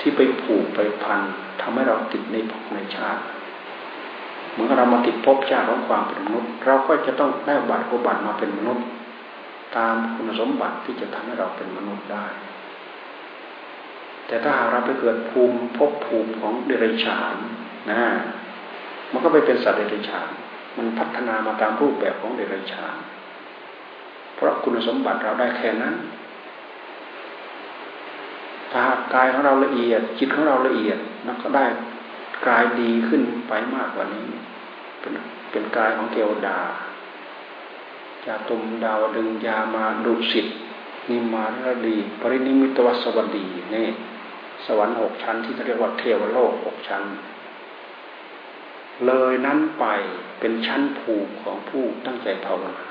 [0.00, 1.20] ที่ไปผูกไปพัน
[1.60, 3.22] ทำให้เราติดในภพในชาติ
[4.50, 8.84] เหมือนเรามาติดภพชาติของความเป็นมนุษย์ เราก็จะต้องได้บัตรอุบัติมาเป็นมนุษย์
[9.76, 12.26] ตามคุณสมบัติที่จะทำให้เราเป็นมนุษย์ได้
[14.26, 17.36] แต่ถ้าหากเราไปเกิดภูมิภพภูมิของเดรัจฉาน
[17.90, 18.00] นะ
[19.12, 20.28] มันก็ไปเป็นสัตว์เดรัจฉาน
[20.76, 22.96] มันพัฒนามาตามรูปแบบของเดรัจฉาน
[24.34, 25.94] เพราะคุณสมบัติเราได้แค่นั้น
[28.72, 28.84] ถ้า
[29.14, 31.64] กายของเราละเอียด จิตของเราละเอียดมันก็ได้
[32.48, 34.28] กายดีขึ้นไปมากกว่านี้
[35.00, 35.12] เป็น
[35.50, 36.58] เป็นกายของเทวดา
[38.26, 40.46] จากตุมดาวดึงยามาดุสิต
[41.10, 43.88] นิมารดีปรินิมิตวสวัสดีนี่
[44.66, 47.02] สวรรค์หกชั้นที่เรียกว่าเทวโลกหกชั้น
[49.06, 49.84] เลยนั้นไป
[50.40, 52.84] เป็นชั้นภูมิของผู้ตั้งใจภาวนา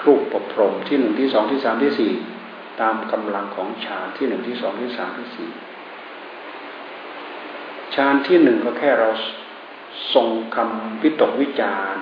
[0.00, 2.12] ครูปปรพรมที่หนึ่งที่สองที่สามที่สี่
[2.80, 5.50] ตามกำลังของฌานที่หนึ่งที่สองที่สามที่สี่
[7.94, 9.08] ฌานที่หนึ่งก็แค่เรา
[10.14, 11.96] ทรงคำวิตกวิจาร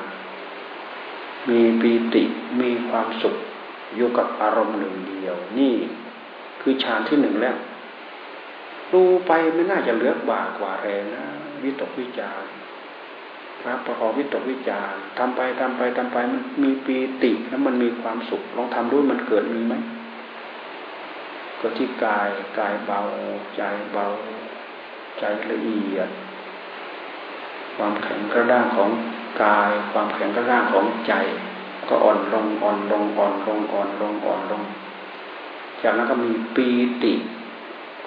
[1.49, 2.23] มีปีติ
[2.61, 3.37] มีความสุข
[3.95, 5.75] อยู่กับอารมณ์หนึ่งเดียว นี่
[6.61, 7.57] คือฌานที่หนึ่งแล้ว
[8.93, 11.25] ดูไปไม่น่าจะเลือกบ่ากว่าแรงนะ
[11.63, 12.43] วิตกวิจาร
[13.63, 19.75] ครับประกอบวิตกวิจารทำไปทำไปทำไปมันมีปีติแล้วมันมีความสุขลองทำดูมันเกิดมีไหม
[21.61, 23.01] ก็ที่กายกายเบา
[23.57, 24.07] ใจเบา
[25.19, 26.09] ใจละเอียด
[27.77, 28.91] ความแข็งกระด้างของ
[29.43, 31.13] กาย ความแข็งกระด้างของใจ
[31.89, 34.63] ก็อ่อนลงอ่อนลงอ่อนลงอ่อนลงอ่อนลง
[35.83, 36.69] จากนั้นก็มีปี
[37.03, 37.13] ติ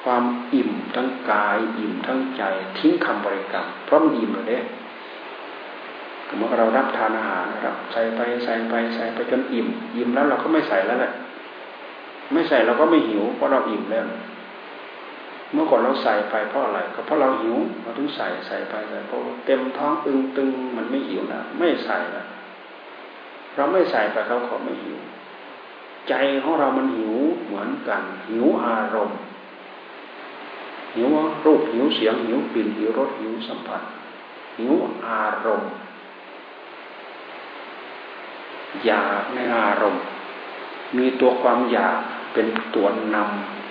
[0.03, 2.43] ความอิ่มทั้งกาย อิ่มทั้งใจ
[2.77, 4.57] ทิ้งคำบริกรรมเพราะมันอิ่มเลยเด้
[6.37, 11.13] เมื่อเรารับทานอาหารครับใส่ไปใส่ไปใส่ไปจนอิ่ม อิ่มแล้วเราก็ไม่ใส่แล้วแหละ
[12.33, 14.05] ไม่ใส่เราก็ไม่หิวเพราะเราอิ่มแล้ว
[15.53, 22.23] เมื่อก่อนเราใส่ไปเพราะอะไรก็เพราะเราหิว เราถึงใส่ใส่ไปใส่เพราะเต็มท้องตึงตึงมันไม่หิวนะไม่ใส่ละ
[23.55, 24.97] เราไม่ใส่ไปเขาขอไม่หิว
[26.09, 26.13] ใจ
[26.43, 29.19] ของเรามันหิวเหมือนกัน หิวอารมณ์
[30.95, 31.07] หิว
[31.45, 33.81] รูปหิวเสียงหิวกลิ่นหิวรสหิวสัมผัส
[34.57, 34.73] หิว
[35.07, 35.71] อารมณ์
[38.85, 40.03] อยากในอารมณ์
[40.97, 41.97] มีตัวความอยาก
[42.33, 43.62] เป็นตัวนำ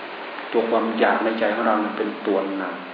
[0.53, 2.89] ตัวความอยากในใจของเราเป็นตัวนำ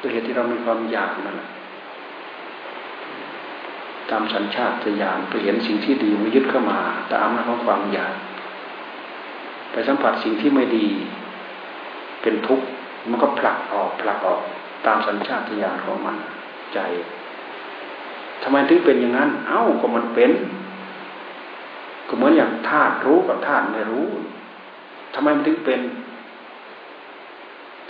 [0.00, 1.50] ตัวเหตุที่เรามีความอยากนั่นแหละ
[4.10, 8.14] ตามสัญชาติญาณไปเห็นสิ่งที่ดีมันยึดเข้ามาตามอำนาจของความอยาก
[9.72, 10.86] ไปสัมผัสสิ่งที่ไม่ดี
[12.22, 12.66] เป็นทุกข์
[13.08, 14.40] มันก็ผลักออกผลักออก
[14.86, 16.16] ตามสัญชาติญาณของมัน
[16.74, 16.78] ใจ
[18.42, 20.32] ทำไมถึงเป็นอย่างนั้น เอ้าก็มันเป็น
[22.08, 24.08] ก็เหมือนอย่างธาตุรู้กับธาตุไม่รู้
[25.14, 25.80] ทำไมมันถึงเป็น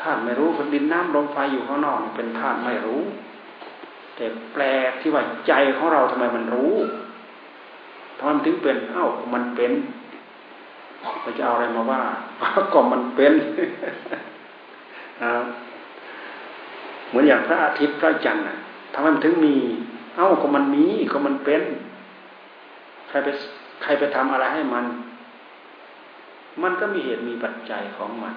[0.00, 3.00] ธาตุไม่รู้คนดินน้ำลมไฟอยู่ข้างนอกเป็นธาตุไม่รู้
[4.16, 6.74] แต่แปลกที่ว่าใจของเราทำไมมันรู้
[8.18, 9.72] ทำไมมันถึงเป็นเอ้ามันเป็น
[11.20, 12.00] เราจะเอาอะไรมาว่า
[12.72, 13.32] ก็มันเป็น
[17.08, 18.44] เหมือนอย่างพระอาทิตย์พระจันทร์
[18.94, 19.54] ทำไมมันถึงมี
[20.16, 21.62] เอ้าก็มันมีก็มันเป็น
[23.08, 23.28] ใครไป
[23.82, 24.84] ใครไปทำอะไรให้มัน
[26.62, 28.34] มันก็มีเหตุมีปัจจัยของมัน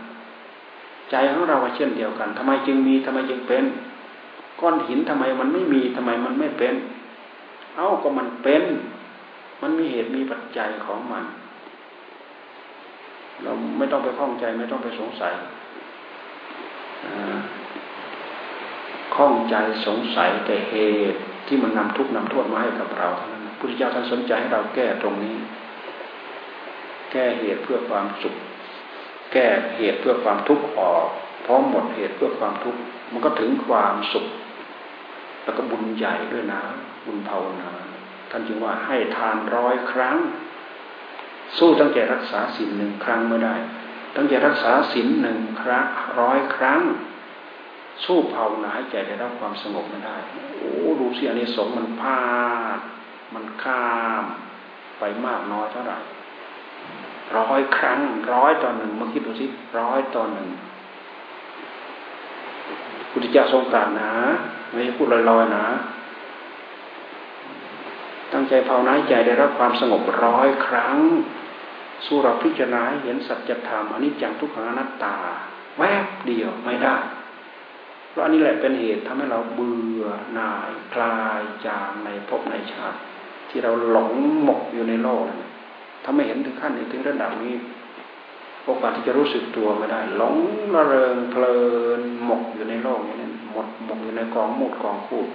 [1.12, 3.64] ใจของเราเช่นเดียวกันทำไมจึงมีทำไมจึงเป็น
[4.60, 6.76] ก้อนหินทำไมมันไม่มีทำไมมันไม่เป็น
[7.76, 8.64] เอ้าก็มันเป็น
[9.62, 11.24] มันมีเหตุมีปัจจัยของมัน
[13.44, 15.34] เราไม่ต้องไปข้องใจไม่ต้องไปสงสัย
[19.16, 20.76] ข้องใจสงสัยแต่เห
[21.12, 25.36] ตุที่มันนำทุกข์นำโทษมาให้กับเราเท่านั้นพุทธเจ้าท่านสนใจให้เราแก้ตรงนี้
[27.12, 28.36] แก้เหตุเพื่อความสุข
[29.34, 31.08] แก้เหตุเพื่อความทุกข์ออก
[31.46, 32.80] พร้อมหมดเหตุเพื่อความทุกข์
[33.12, 34.26] มันก็ถึงความสุข
[35.44, 36.62] แล้วก็บุญใหญ่ด้วยนะ
[37.06, 37.72] บุญภาวนา
[38.32, 40.18] ท่านจึงว่าให้ทานร้อยครั้ง
[41.58, 43.56] สู้ตั้งแต่รักษาศีลหนึ่งครั้งไม่ได้
[44.16, 45.86] ตั้งแต่รักษาศีลหนึ่งครั้ง
[46.20, 46.82] ร้อยครั้ง
[48.06, 50.18] สู้ภาวนาให้ใจได้รับความสงบไม่ได้
[50.58, 52.22] โอ้ดูสิอันนี้สงมันพา
[52.78, 52.80] ด
[53.34, 53.88] มันข้า
[54.22, 54.24] ม
[55.00, 56.00] ไปมากน้อยเท่าไหร่
[57.38, 58.00] ร้อยครั้ง
[58.34, 59.46] ร้อยต่อหนึ่งมาคิดดูสิ
[59.80, 60.50] ร้อยต่อหนึ่ง
[63.12, 64.12] พุทธเจ้าทรงตรัสนะ
[64.72, 65.68] ไม่พูดลอยๆนะ
[68.34, 70.98] ตั้งใจภาวนาใจได้รับความสงบร้อยครั้ง
[72.06, 75.16] สู้เราพิจารณาเห็นสัจธรรมอนิจจังทุกขังอนัตตา
[75.78, 76.98] แวบเดียวไม่ได้
[78.10, 83.00] เพราะอันนี้แหละเป็นเหตุทำให้เราเบื่อหน่ายคลายจางในภพในชาติ
[83.50, 84.14] ที่เราหลง
[84.44, 85.28] หมกอยู่ในโลก
[86.10, 87.56] ถ้าไม่เห็นถึงขั้นนี้ถึงระดับนี้
[88.66, 90.38] โอกาสที่จะรู้สึกตัวไม่ได้หลง
[90.76, 91.58] ระเริงเพลิ
[92.00, 93.16] นหมกอยู่ในโลกนี้
[93.52, 95.28] หมดหมกอยู่ในกองหมดกองคูด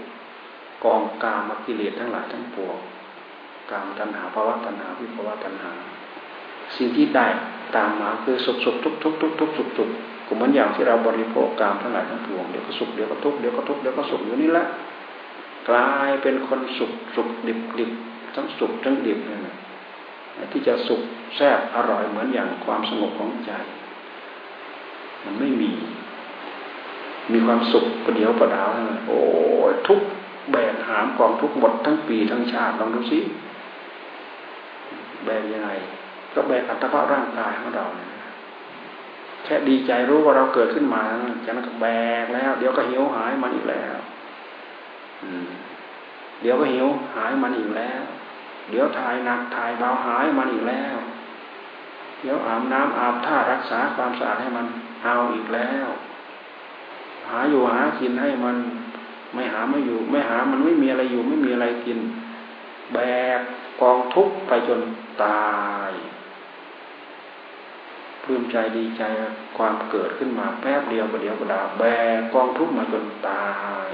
[0.84, 2.76] กองกามกิเลสทั้งหลายทั้งปวง
[3.70, 5.72] กามตัณหาภาวะตัณหาวิภาวะตัณหา
[6.76, 7.26] สิ่งที่ได้
[7.76, 9.88] ตามมาคือสุขสุขทุกทุกทุกทุกสุขสุข
[10.26, 14.66] ก็เหมือนอย่างที่เราบริโภคกามทั้งหลายทั้งปวงเดี๋ยวก็สุขเดี๋ยวก็ทุกเดี๋ยวก็ทุกเดี๋ยวก็สุขอยู่นี่แหละ
[15.68, 17.90] กลายเป็นคนสุขสุขดิบดิบ
[18.34, 19.40] ทั้งสุขทั้งดิบเลย
[20.52, 21.02] ที่จะสุข
[21.36, 23.52] แซ่บอร่อยเหมือนอย่างความสงบของใจ
[25.24, 25.72] มันไม่มี
[27.32, 28.68] มีความสุขประเดี๋ยวประดาว
[29.06, 29.18] โอ้
[29.88, 30.00] ทุก
[30.52, 33.18] แบกหามกองทุกหมดทั้งปีทั้งชาติลองดูสิ
[35.24, 35.70] แบกยังไง
[36.34, 38.08] ก็แบกอัตภาพร่างกายของเราเนี่ย
[39.44, 41.02] แค่ดีใจรู้ว่าเราเกิดขึ้นมา
[41.44, 41.86] จากนั้นก็แบ
[42.22, 43.94] กแล้ว เดี๋ยวก็หิวหายมันอีกแล้ว
[46.42, 48.02] เดี๋ยวก็หิวหายมันอีกแล้ว
[48.70, 50.96] เดี๋ยวถ่ายหนักถ่ายเบาหายมันอีกแล้ว
[52.20, 54.66] เดี๋ยวอาบน้ำอาบท่ารักษาความสะอาดให้มัน
[55.04, 55.88] เอาอีกแล้ว
[57.28, 58.56] หาอยู่หากินให้มัน
[59.34, 61.98] ไม่หาไม่อยู่ ไม่หามันไม่มีอะไรอยู่ ไม่มีอะไรกิน
[62.92, 62.98] แบ
[63.38, 63.40] ก
[63.80, 64.80] กองทุกข์ไปจน
[65.24, 65.52] ตา
[65.90, 65.92] ย
[68.22, 69.02] ปลื้มใจดีใจ
[69.56, 71.84] ความเกิดขึ้นมาแป๊บเดียวประเดียวประดาแบ
[72.16, 73.46] กกองทุกข์มาจนตา
[73.86, 73.88] ย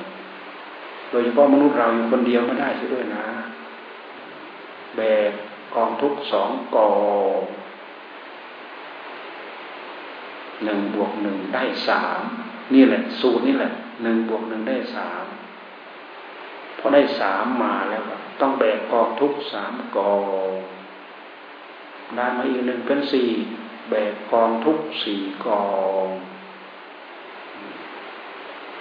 [1.11, 3.27] โดยเฉพาะมนุษย์เราอยู่คนเดียวไม่ได้ใช่ด้วยนะ
[4.97, 5.33] แบก
[5.75, 6.93] กองทุกสองกอ
[7.41, 7.43] ง
[10.65, 12.23] หนึ่งบวกหนึ่งได้สาม
[12.75, 13.73] นี่แหละ สูตรนี่แหละ
[14.03, 15.25] หนึ่งบวกหนึ่งได้สาม
[16.79, 18.03] พอได้สามมาแล้ว
[18.41, 20.15] ต้องแบกกองทุกสามกอ
[20.51, 20.57] ง
[22.17, 23.29] ได้มาอีกหนึ่งเป็นสี่
[23.91, 25.67] แบกกองทุกสี่กอ
[26.05, 26.07] ง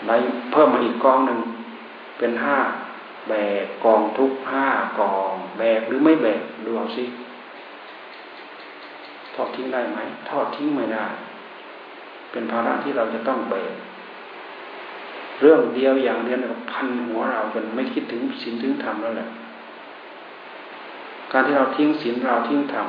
[0.08, 0.16] ได้
[0.52, 1.40] เพิ่มมาอีกกองหนึ่ง
[2.18, 2.58] เป็นห้า
[3.30, 4.68] แบกกองทุกห้า
[5.00, 7.06] กอง แบกหรือไม่แบกดูเอาสิ
[9.34, 11.06] ทอดทิ้งได้ไหมทอดทิ้งไม่ได้
[12.32, 13.74] เป็นภาระที่เราจะต้องแบก
[15.42, 19.30] เรื่องเดียวอย่างเดียวก็พันหัวเราจนไม่คิดถึงศีลถึงธรรมแล้วแหละ
[21.32, 22.88] การที่เราทิ้งศีลเราทิ้งธรรม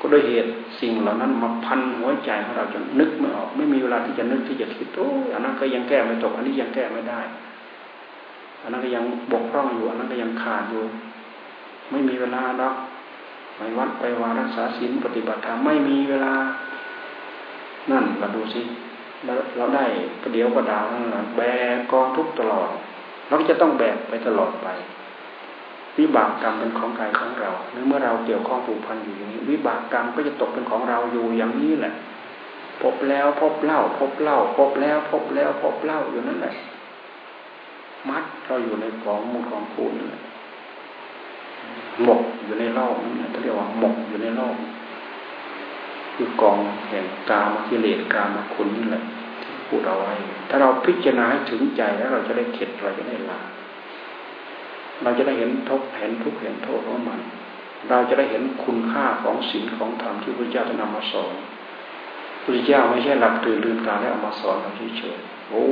[0.00, 0.50] ก็ด้วยเหตุ
[0.80, 7.20] สิ่งเหล่านั้นมาพันหัวใจของเราจนนึกไม่ออก ไม่มีเวลาที่จะนึกที่จะคิดโอ้ยอันนั้นก็ยังแก้ไม่ตกอันนี้ยังแก้ไม่ได้
[8.62, 10.84] อันนั้นก็ยังบกพร่องอยู่ อันนั้นก็ยังขาดอยู่
[11.90, 12.74] ไม่มีเวลาเนาะ
[13.56, 16.34] ไปวัดไปวารักษาศีลปฏิบัติธรรมไม่มีเวลา
[17.90, 18.60] นั่นเราดูสิ
[19.24, 19.84] เราเราได้
[20.22, 20.84] ประเดี๋ยวประดาว
[21.36, 21.40] แบ
[21.74, 22.68] กกองทุกตลอด
[23.28, 24.68] เราจะต้องแบกไปตลอดไป
[25.98, 27.50] วิบากกรรมเป็นของกายของเรา
[27.88, 31.94] เมื่อเราเกี่ยวข้องผูกพันอยู่อย่างนี้ วิบากกรรมก็จะตกเป็นของเราอยู่อย่างนี้แหละ
[32.82, 36.54] พบแล้วพบเล่า พบเล่า พบแล้ว พบแล้วพบเล่าอยู่นั่นแหละ
[38.10, 39.92] มัดเราอยู่ในกองมูลกองคูน
[42.04, 44.56] หมกอยู่ในโลกนั่นแหละเรียกว่าหมกอยู่ในโลก
[46.14, 49.02] คือกองแห่งกามกิเลสกามคุณนี่แหละ
[49.68, 50.12] พูดเอาไว้
[50.48, 53.40] ถ้าเราพิจารณาให้ถึงใจแล้วเราจะได้เข็ดเราจะได้ลา
[55.02, 57.20] เราจะได้เห็นทุกเห็นทุกเห็นโทษของมัน
[57.88, 61.34] เราจะได้เห็นคุณค่าของศีลของธรรมที่พระเจ้าจะนำมาสอน
[62.42, 65.18] พระเจ้าไม่ใช่หลับตื่นลืมตาแล้วเอามาสอนเราเฉย
[65.50, 65.64] โอ้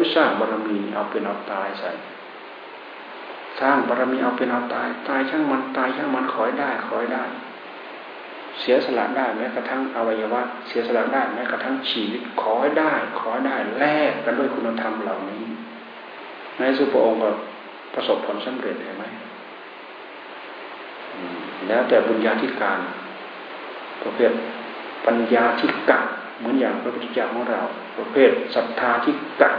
[0.00, 1.90] ยสร้างบารมีเอาเป็นเอาตายใส่
[3.60, 7.24] สร้างบารมีเอาเป็นเอาตาย ตายช่างมันตายช่างมันขอยได้ขอยได้
[8.60, 15.44] เสียสละได้แม้กระทั่งอวัยวะ เสียสละได้แม้กระทั่งชีวิตขอได้ขอได้แลกกันด้วยคุณธรรมเหล่านี้
[16.58, 17.30] ในสุภองค์ก็
[17.94, 19.04] ประสบผลสำเร็จเห็นไหม
[21.68, 22.80] แล้วแต่บุญญาธิการ
[24.02, 24.32] ประเภท
[25.06, 26.00] ปัญญาธิกะ
[26.38, 27.60] เหมือนอย่างพระพุทธเจ้าของเรา
[27.98, 29.54] ประเภทศรัทธาที่กัด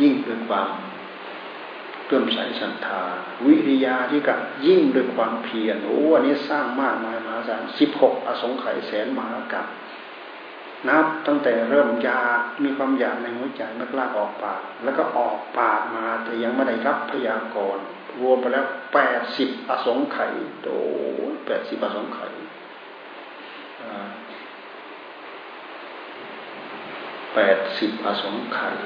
[0.00, 0.68] ยิ่งด้วยความ
[2.06, 3.02] เพิ่มใสศรัทธา
[3.46, 9.66] วิริยาที่กัดยิ่งด้วยความเพียรโอ้อันนี้สร้างมากมายมหาศาลสิบหกอสงไขยแสนมหากับ
[10.88, 12.20] นับตั้งแต่เริ่มยา
[12.64, 17.84] มีความอยากในหัวใจม่กล้าออกปาก แล้วก็ออกปากมาแต่ยังไม่ได้รับพยากรณ์
[18.20, 20.32] รวมไปแล้วแปดสิบอสงไขย
[20.62, 20.68] โต
[21.46, 22.32] แปดสิบอสงไขย
[27.27, 28.76] แปดสิบอสงไขย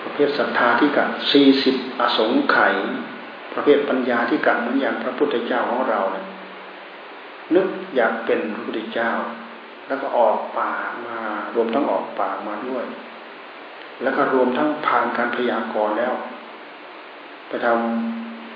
[0.00, 2.74] ประเภทศรัทธาที่กะสี่สิบอสงไขย
[3.54, 6.26] ประเภทปัญญาที่กะเหมือนอย่างพระพุทธเจ้าของเราเนี่ย
[7.54, 9.10] นึกอยากเป็นพระพุทธเจ้า
[9.86, 10.72] แล้วก็ออกป่า
[11.06, 11.18] มา
[11.54, 12.84] รวมทั้งออกป่ามาด้วย
[14.02, 16.14] แล้วก็รวมทั้งผ่านการพยากรณ์แล้ว
[17.48, 17.76] ไปทำบ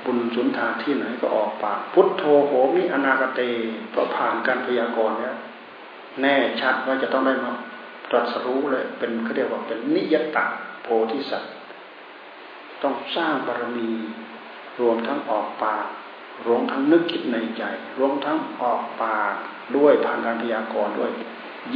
[0.04, 3.40] บุญสุนทานที่ไหนก็ออกป่าพุทโธโหมิอนาคเต
[3.90, 5.34] เพราะผ่านการพยากรณ์แล้ว
[6.20, 7.52] แน่ชัดว่าจะต้องได้มา
[8.10, 10.46] ตรัสรู้เลยเป็นเขาเรียกว่าเป็นนิยตะ
[10.82, 11.54] โพธิสัตว์
[12.82, 13.90] ต้องสร้างบารมี
[14.80, 15.86] รวมทั้งออกปาก
[16.46, 17.62] รวมทั้งนึกคิดในใจ
[17.98, 19.34] รวมทั้งออกปาก
[19.76, 21.12] ด้วยผ่านการพยากรณ์ด้วย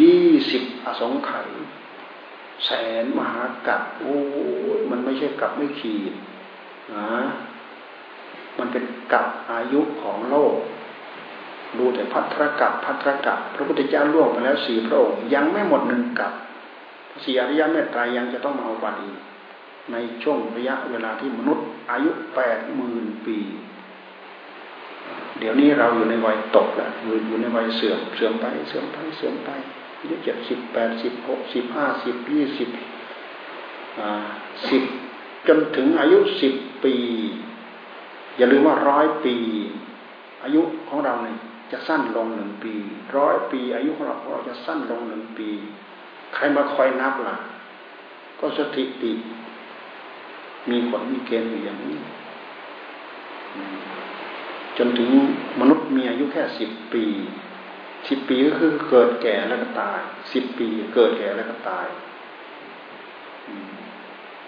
[0.01, 1.49] ยี่สิบอสงไขย
[2.64, 2.70] แส
[3.03, 4.16] นมหากัปโอ้
[4.91, 6.12] มันไม่ใช่กัปไม่ขีด
[6.95, 7.09] นะ
[8.59, 10.57] มันเป็นกับอายุของโลก
[11.79, 16.33] ดูแต่พัทรกับพัทรกับพระพุทธเจ้าล่วงไปแล้วสี่พระองค์ยังไม่หมดหนึ่งกับ
[17.25, 19.18] สี่อริยเมตไตรยังจะต้องมาเอาบัตรอีก
[19.93, 23.39] ในช่วงระยะเวลาที่มนุษย์ อายุแปดหมื่นปี
[25.39, 26.91] เดี๋ยวนี้เราอยู่ในวัยตกแล้ว
[27.27, 29.51] อยู่ในวัยเสื่อมเสื่อมไปเสื่อมไปเสื่อมไป
[29.99, 32.68] อายุเจ็ดสิบแปดสิบหกสิบห้าสิบยี่สิบ
[34.70, 34.83] สิบ
[35.49, 36.55] จนถึงอายุสิบ
[36.85, 36.95] ปี
[38.37, 39.37] อย่าลืมว่าร้อยปี
[40.43, 41.39] อายุของเราเนี่ย
[41.73, 42.75] จะสั้นลงหนึ่งปี
[43.16, 45.49] ร้อยปี อายุของเราเราจะสั้นลงหนึ่งปี
[46.35, 47.37] ใครมาคอยนับล่ะ
[48.41, 49.12] ก็สถิติ
[50.70, 51.97] มีผลมีเกณฑ์อยู่อย่างนี้
[54.79, 55.11] จนถึง
[55.61, 57.05] มนุษย์มีอายุแค่สิบปี
[58.09, 60.01] สิบปีก็คือเกิดแก่แล้วก็ตาย
[60.33, 61.87] สิบปีเกิดแก่แล้วก็ตาย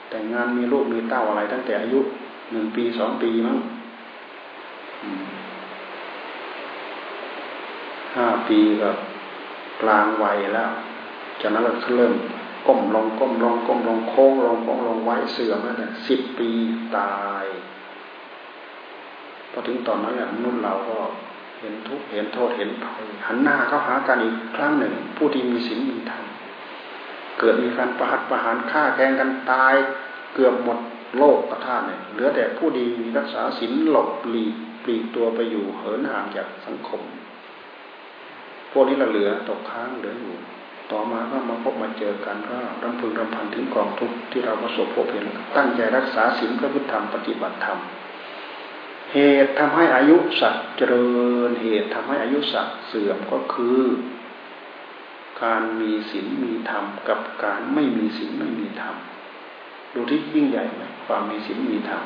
[0.09, 2.01] แต่งงานมีลูกมีเต้าอะไร ตั้งแต่อายุ
[2.53, 3.59] หนึ่งปีสองปีมั้ง
[8.17, 8.91] ห้าปีก็
[9.83, 10.71] กลางวัยแล้ว
[11.41, 12.15] จากนั้นเราเริ่ม
[12.67, 16.51] ก้มลงก้มลงก้มลงโค้งลงโค้งลงไว้เสื่อมแล้วเนี่ยสิบปี
[16.97, 17.47] ตาย
[19.51, 20.99] พอถึงตอนนั้นเนี่ยนุ่นเราก็
[21.61, 26.25] เห็นทุกเห็นโทษเห็นภัยหันหน้าเข้าหากันอีกครั้งหนึ่ง ผู้ที่มีศีลมีธรรม
[27.39, 29.75] เกิดมีการประหัตประหารฆ่าแกงกันตาย
[30.35, 30.79] เกือบหมด
[31.19, 32.85] โลกกระท่าเนี่ยเหลือแต่ผู้ดี
[33.19, 37.03] รักษาศีลหลบหลีกปลีกตัวไปอยู่เหินห่างจากสังคม
[38.75, 40.35] พวกนี้เราเหลือตกค้างเหลืออยู่
[40.93, 47.79] ต่อมาก็มาพบมาเจอกันก็รำพึงรำพันถึงกองทุกที่เราประสบพบเห็นตั้งใจรักษาศีลพระพุทธธรรมปฏิบัติธรรม
[49.13, 51.07] เหตุทำให้อายุสัตว์เจริ
[51.49, 53.81] ญเหตุทำให้อายุสัตว์เสื่อมก็คือ
[55.43, 58.97] การมีศีลมีธรรมกับการไม่มีศีลไม่มีธรรม
[59.95, 62.03] ดูที่ยิ่งใหญ่ไหมความมีศีลมีธรรม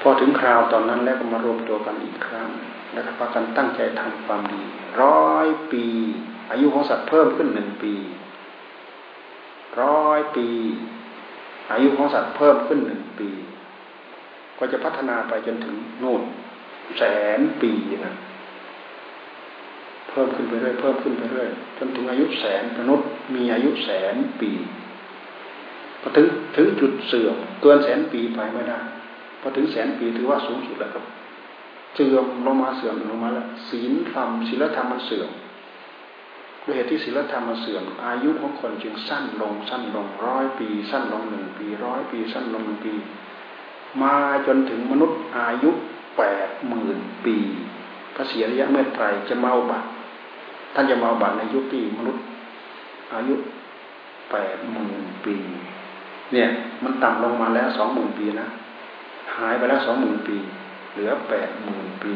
[0.00, 2.48] พอถึงคราวตอนนั้นแล้วก็มารวมตัวกันอีกครั้ง
[2.92, 4.62] แล้วก็พากันตั้งใจทำความดี
[5.02, 5.86] ร้อยปี
[6.50, 7.94] อายุของสัตว์เพิ่มขึ้นหนึ่งปี
[9.82, 10.48] ร้อยปี
[11.72, 13.30] อายุของสัตว์เพิ่มขึ้นหนึ่งปี
[14.58, 16.22] ก็จะพัฒนาไปจนถึงโน่น
[16.98, 17.02] แส
[17.38, 17.72] นปี
[18.06, 18.14] นะ
[20.10, 21.48] เพิ่มขึ้นไปเรื่อยเพิ่มขึ้นไปเรื่อย
[21.78, 24.50] จนถึงอายุแสนมนุษย์มีอายุแสนปี
[26.00, 26.26] พอถึง
[26.56, 28.80] ถึงจุดเสื่อมเกินแสนปีไปไม่ได้
[29.40, 31.04] พอถึงแสนปีถือว่าสูงสุดแล้วครับ
[31.94, 35.30] เสื่อมลงมาเสื่อมลงมาแล้วศีลธรรมศีลธรรมมันเสื่อม
[36.64, 42.92] ด้วยเหตุที่ศีลธรรมมาเสื่อม อายุของคนจึงสั้นลงสั้นลงร้อยปี สั้นลงหนึ่งปีร้อยปี สั้นลงหนึ่งปี
[44.02, 44.14] มา
[44.46, 45.70] จนถึงมนุษย์อายุ
[46.16, 47.36] แปดหมื่นปี
[48.14, 49.84] พระเสียระยะเมื่อไตรจะเมาบัต
[50.74, 52.22] ท่านจะเมาบัตในยุคที่มนุษย์
[53.12, 53.34] อายุ
[54.30, 55.36] แปดหมื่นปี
[56.32, 56.48] เนี่ย
[56.84, 58.48] มันต่ำลงมาแล้วสองหมื่นปีนะ
[59.38, 60.36] หายไปแล้วสองหมื่นปี
[60.92, 62.14] เหลือแปดหมื่นปี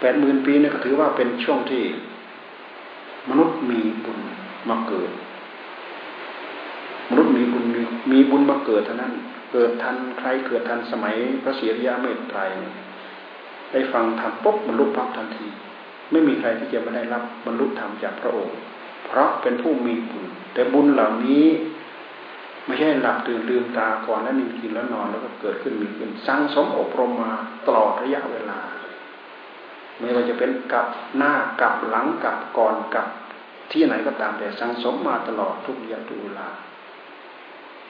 [0.00, 1.84] แปดหมื่นปีนี่ก็ถือว่าเป็นช่วงที่
[3.28, 4.18] มนุษย์มีบุญ
[4.68, 5.10] มาเกิด
[7.10, 7.82] มนุษย์มีบุญมี
[8.12, 9.12] มีบุญมาเกิดเท่านั้น
[9.52, 12.40] เกิดทันใครเกิดทันสมัยพระเสียรยาเมตไตร
[13.72, 15.46] ได้ฟังธรรมปุ๊บบรรลุพักทันที
[16.10, 18.56] ไม่มีใครที่จะไม่ได้รับบรรลุธรรมจากพระองค์
[19.06, 21.44] เพราะเป็นผู้มีบุญ แต่บุญเหล่านี้
[22.66, 27.32] ไม่ใช่หลับตื่นลืมตาก่อนแล้วนิ่งกินแล้วนอนแล้วก็เกิดขึ้นมีขึ้นสร้งสมอบรมมา
[27.66, 28.58] ตลอดระยะเวลา
[29.98, 30.86] ไม่ว่าจะเป็นกับ
[31.16, 33.06] หน้ากับหลังกับก่อนกับ
[33.72, 36.48] ที่ไหนก็ตามแต่สังสมมาตลอดทุกระยาตุลา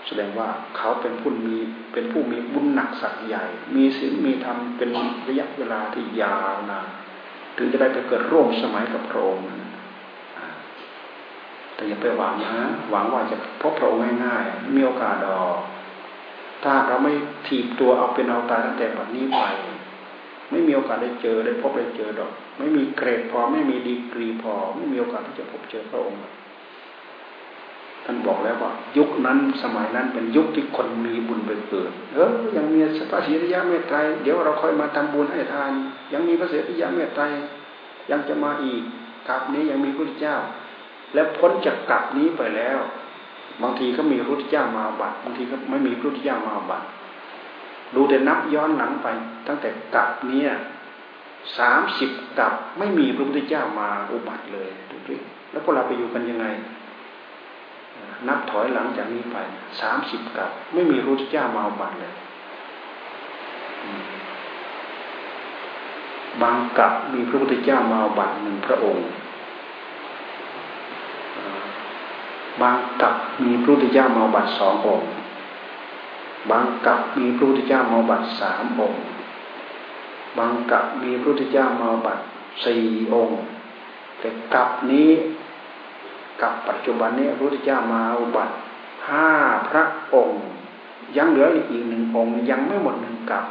[0.06, 1.56] แสดงว่าเขาเป็นผู้มี
[1.92, 3.44] เป็นผู้มีบุญหนักสักใหญ่
[3.74, 4.88] มีศีลมีธรรมเป็น
[5.28, 6.88] ระยะเวลาที่ยาวนาน
[7.56, 9.46] ถึงจะได้ไปเกิดร่วมสมัยกับพระองค์
[11.82, 12.56] แต่อย่าไปหวังนะ
[12.90, 15.56] หวังว่าจะพบพระองค์ง่ายๆมีโอกาสดอก
[16.64, 17.12] ถ้าเราไม่
[17.46, 19.42] ถีบตัวเอาเป็นเอาตายตั้งแต่บัดนี้ไป
[20.50, 26.20] ไม่มีโอกาสได้เจอได้พบได้เจอดอก ไม่มีเกรดพอไม่มีดีกรีพอ ไม่มีโอกาสที่จะพบเจอพระองค์
[28.04, 32.80] ท่านบอกแล้วว่า ยุคนั้นสมัยนั้นเป็นยุคที่คนมีบุญไปเกิด เออยังมี
[33.10, 35.72] พระศรีริยะเมตไตรเดี๋ยวเราค่อยมาทำบุญให้ทาน
[36.12, 37.22] ยังมีพระศรีริยะเมตไตร
[38.10, 38.82] ยังจะมาอีก
[39.28, 40.36] กับนี้ยังมีพระเจ้า
[41.14, 42.78] และพ้นจากกับนี้ไปแล้ว
[43.62, 46.86] บางทีก็มีพระพุทธเจ้ามาบัตรบางทีก็ไม่มีพระพุทธเจ้ามาบัตร
[47.94, 49.08] ดูแต่นับย้อนหลังไป
[49.46, 50.50] ตั้งแต่กับเนี้ย
[51.58, 55.16] สามสิบกับไม่มีพระพุทธเจ้ามาอุบัติเลยดูดิ
[55.50, 56.46] แล้วพวกเราไปอยู่กันยังไง
[58.28, 59.36] นับถอยหลังจากนี้ไป
[59.80, 62.14] สามสิบกับ ไม่มีพระพุทธเจ้ามาอุบัติเลย
[66.42, 69.06] บางกับมีพระพุทธเจ้ามาอุบัติหนึ่งพระองค์
[72.60, 75.10] บางกับมีพระพุทธเจ้ามาบัตสององค์
[76.50, 79.02] บางกับมีพระพุทธเจ้ามาบัตสามองค์
[80.38, 82.22] บางกับมีพระพุทธเจ้ามาบัตร
[82.64, 82.82] สี่
[83.12, 83.40] องค์
[84.18, 85.10] แต่กับนี้
[86.40, 88.54] กับปัจจุบันนี้พระพุทธเจ้ามาอุบัติ
[89.08, 89.28] ห้า
[89.68, 89.84] พระ
[90.14, 90.40] องค์
[91.16, 93.44] ยังเหลืออีกหนึ่งองค์ ยังไม่หมดหนึ่งกับ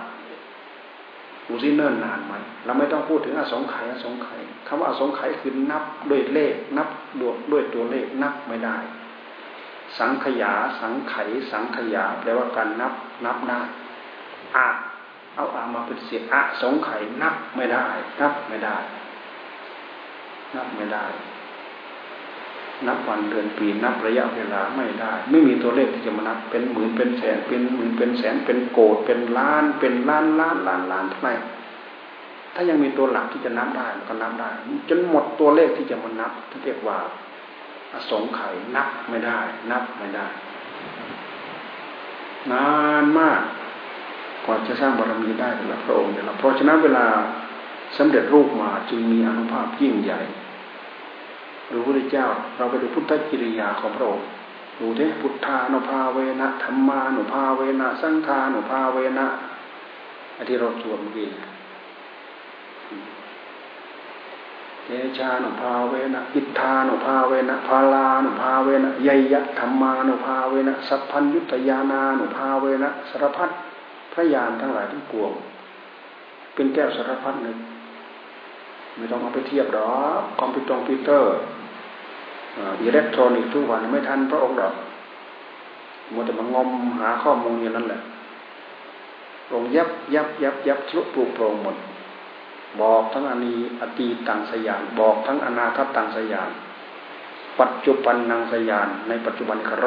[1.52, 2.34] ดูซิเนิ่นนานไหม
[2.66, 6.88] เราไม่ต้องพูดถึงอสงไขยอสงไขยคำว่าอสงไขยคือนับด้วยเลข นับ
[7.20, 8.78] ดวงด้วยตัวเลขนับไม่ได้
[10.00, 11.16] สังขยา สังไข
[11.52, 12.94] สังขยาแปลว่าการนับ
[13.26, 13.62] นับได้
[14.56, 14.68] อา
[15.36, 17.88] เอาอามาเป็นเสียอะสงไขยนับไม่ได้
[18.22, 18.78] นับไม่ได้
[20.56, 21.06] นับไม่ได้
[22.88, 31.34] นับวันเดือนปีนับระยะเวลาไม่ได้ ไม่มีตัวเลขที่จะมานับเป็นหมื่นเป็นแสนเป็นหมื่นเป็นแสนเป็นโกดเป็นล้าน เป็นล้านล้านล้านล้านเท่าไหร่
[32.56, 34.50] ถ้ายังมีตัวหลักที่จะนับได้มันก็นับได้
[34.90, 37.00] จนหมดตัวเลขที่จะมานับที่เรียกว่า
[37.94, 39.40] อสงไข่นับไม่ได้
[39.72, 40.28] นับไม่ได้
[42.52, 42.66] นา
[43.04, 43.42] นมาก
[44.46, 47.06] กว่าจะสร้างบารมีได้แต่ละพระองค์แต่ละเพราะฉะนั้นเวลา
[47.98, 50.22] สำเร็จรูปมาจึงมีอนุภาพยิ่งใหญ่
[51.72, 54.26] ดูพระเจ้า เราไปดูพุทธกิริยาของพระองค์
[54.80, 59.28] ดูเถพุทธานุภาเวนะธรรมานุภาเวนะสังฆานุภาเวนะ
[60.36, 61.30] อันที่เราสวดเมื่อกี้
[64.86, 73.50] เตชานุภาเวนะอิทธานุภาเวนะพาลานุภาเวนะยยะธรรมานุภาเวนะสัพพัญยุตยานานุภาเวนะสารพัด
[74.14, 75.32] พระยานทั้งหลายทั้งปวง
[76.54, 77.58] เป็นแก้วสารพัดหนึ่ง
[78.98, 80.64] ไม่ต้องเอาไปเทียบหรอกคอมพิว
[81.06, 81.34] เตอร์
[82.56, 84.74] อิเตอร์อิเล็กทรอนิกส์ทุกวันไม่ทันพระองค์หรอก
[86.14, 86.70] มัวแต่มางม
[87.02, 88.02] หาข้อมูลอย่างนั้นแหละ
[89.54, 91.76] องยับยับยับยับทะลุปลุกโปร่งหมด
[92.82, 96.50] บอกทั้งอนีอตีตังสยานบอกทั้งอนาคตังสยาน
[97.60, 99.86] ปัจจุบันนางสยาน ในปัจจุบันคโร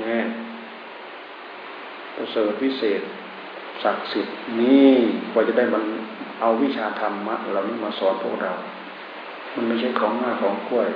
[0.00, 0.24] เนี่ย
[2.16, 3.02] ประเสริฐวิเศษ
[3.82, 4.94] ศักดิ์สิทธิ์นี่
[5.32, 5.84] กว่าจะได้มัน
[6.40, 8.52] เอาวิชาธรรมะเหล่านี้มาสอนพวกเรา
[9.54, 10.88] มันไม่ใช่ของง่ายของกล้วย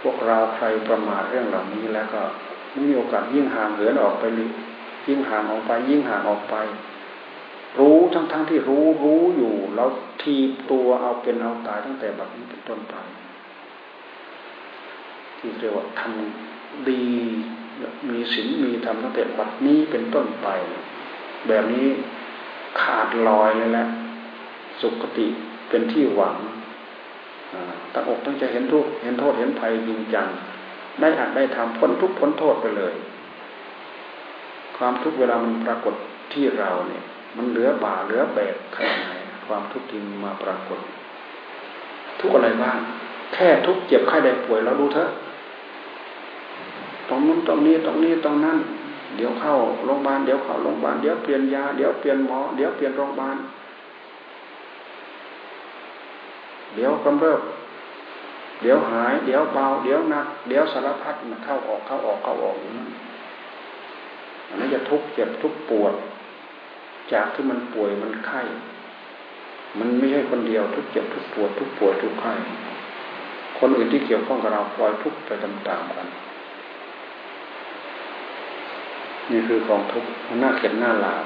[0.00, 2.22] พวกเราใครประมาทเรื่องเหล่านี้แล้วก็
[2.70, 4.24] ไม่มีโอกาสยิ่งห่างเหินออกไป
[5.08, 6.56] ยิ่งห่างออกไป ยิ่งห่างออกไป
[7.78, 9.88] รู้ทั้งทั้งที่รู้รู้อยู่ แล้ว
[10.22, 10.36] ที
[10.70, 12.94] ตัวเอาเป็นเอาตายตั้งแต่แบบนี้เป็นต้นไป
[15.38, 17.04] ที่เรียกว่าทำดี
[18.08, 20.48] มีศีลมีธรรมตั้งแต่บัดนี้เป็นต้นไป
[21.48, 21.86] แบบนี้
[22.80, 23.86] ขาดลอยเลยแหละ
[24.80, 25.26] สุขติ
[25.68, 26.36] เป็นที่หวัง
[27.92, 30.26] ตั้งอกตั้งใจเห็นทุกเห็นโทษเห็นภัยจริงจัง
[31.00, 32.94] ได้อาจได้ทำพ้นทุกพ้นโทษไปเลย
[34.76, 35.94] ความทุกเวลามันปรากฏ
[36.32, 37.02] ที่เราเนี่ย
[37.36, 39.14] มันเหลือบ่าเหลือแบกขนาดไหน
[39.46, 40.78] ความทุกข์ที่มาปรากฏ
[42.20, 42.78] ทุกอะไรบ้าง
[43.34, 45.08] แค่ทุกเจ็บไข้ได้ป่วยแล้วดูเถอะ
[47.08, 48.58] ตรงนู้นตรงนี้ตรงนี้ตรงนั้น
[49.16, 53.36] เดี๋ยวเข้าโรงพยาบาลเดี๋ยวเข้าโรงพยาบาลเดี๋ยวเปลี่ยนยาเดี๋ยวเปลี่ยนหมอเดี๋ยวเปลี่ยนโรงพยาบาล
[56.74, 57.40] เดี๋ยวกำเริบ
[58.62, 62.90] เดี๋ยวหาย เดี๋ยวเบา เดี๋ยวหนัก เดี๋ยวสารพัดมันเข้าออกเข้าออกเข้าออกอย่างนั้น
[64.48, 65.94] อันนี้จะทุกข์เจ็บทุกข์ปวด
[67.12, 68.42] จากที่มันป่วยมันไข้
[69.78, 72.32] มันไม่ใช่คนเดียวทุกเจ็บทุกปวด ทุกปวดทุกไข้
[73.58, 76.08] คนอื่นที่เกี่ยวข้องกับเราปล่อยทุกข์ไปตามๆกัน
[79.30, 81.24] นี่คือกองทุกข์มันน่าเข็ดหน้าลาบ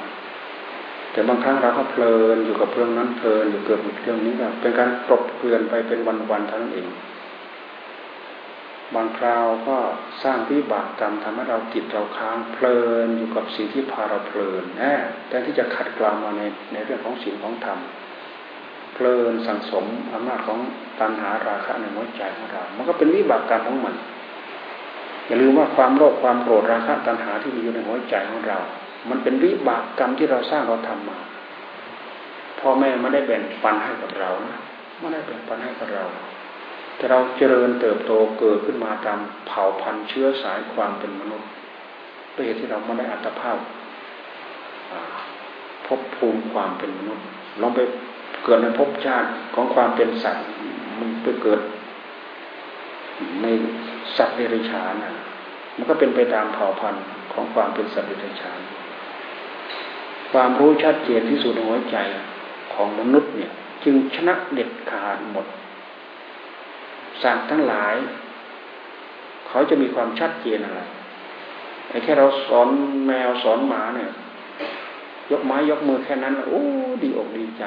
[1.13, 6.01] แต่บางครั้งเราก็เพลินอยู่กับเรื่องนั้นเพลินอยู่เกิดเรื่องนี้แบบเป็นการปลบเปลื่อนไปเป็น
[6.31, 6.89] วันๆเท่านั้นเอง
[8.95, 9.77] บางคราวก็
[10.23, 14.95] สร้างวิบากกรรมทำให้เราติดเราค้างเพลินอยู่กับสิ่งที่พาเราเพลินแน่
[15.29, 16.43] แต่ที่จะขัดกลามาใน
[16.73, 17.79] ในเรื่องของสิ่งของธรรม
[18.95, 20.59] เพลินสังสมอำนาจของ
[21.01, 23.95] ตัณหาราคะในหัวใจของเรา มันก็เป็นวิบากกรรมของมัน
[25.27, 28.59] อย่าลืมว่าความโลภความโกรธราคะตัณหาที่มีอยู่ในหัวใจของเรา
[29.11, 31.19] มันเป็นวิบากกรรมที่เราสร้างเราทำมา
[32.61, 34.59] พ่อแม่ไม่ได้แบ่งปันให้กับเรานะ
[34.99, 36.05] ไม่ได้แบ่งปันให้กับเรา
[36.97, 41.49] แต่เราเจริญเติบโตเกิดขึ้นมาตามเผ่าพันธุ์เชื้อสายความเป็นมนุษย์
[42.35, 43.59] ด้วยเหตุที่เราไม่ได้อัตภาพ
[45.87, 47.25] พบภูมิความเป็นมนุษย์
[47.61, 47.81] ลองไป
[48.45, 50.47] เกิดในภพชาติของความเป็นสัตว์
[50.99, 51.61] มันไปเกิด
[53.43, 53.47] ใน
[54.17, 55.15] สัตว์เดรัจฉานนะ
[55.77, 58.59] มันก็เป็นไปตามเผ่าพันธุ์ของความเป็นสัตว์เดรัจฉาน
[60.33, 61.97] ความรู้ชัดเจนที่สุดในหัวใจ
[62.75, 63.51] ของมนุษย์เนี่ย
[63.85, 65.47] จึงชนะเด็ดขาดหมด
[67.23, 67.95] สัตว์ทั้งหลาย
[69.49, 70.81] เขาจะมีความชัดเจนอะไร
[71.89, 72.69] ไอ้แค่เราสอน
[73.07, 74.11] แมวสอนหมาเนี่ย
[75.31, 76.61] ยกไม้ยกมือแค่นั้นโอ้
[77.03, 77.65] ดีอกดีใจ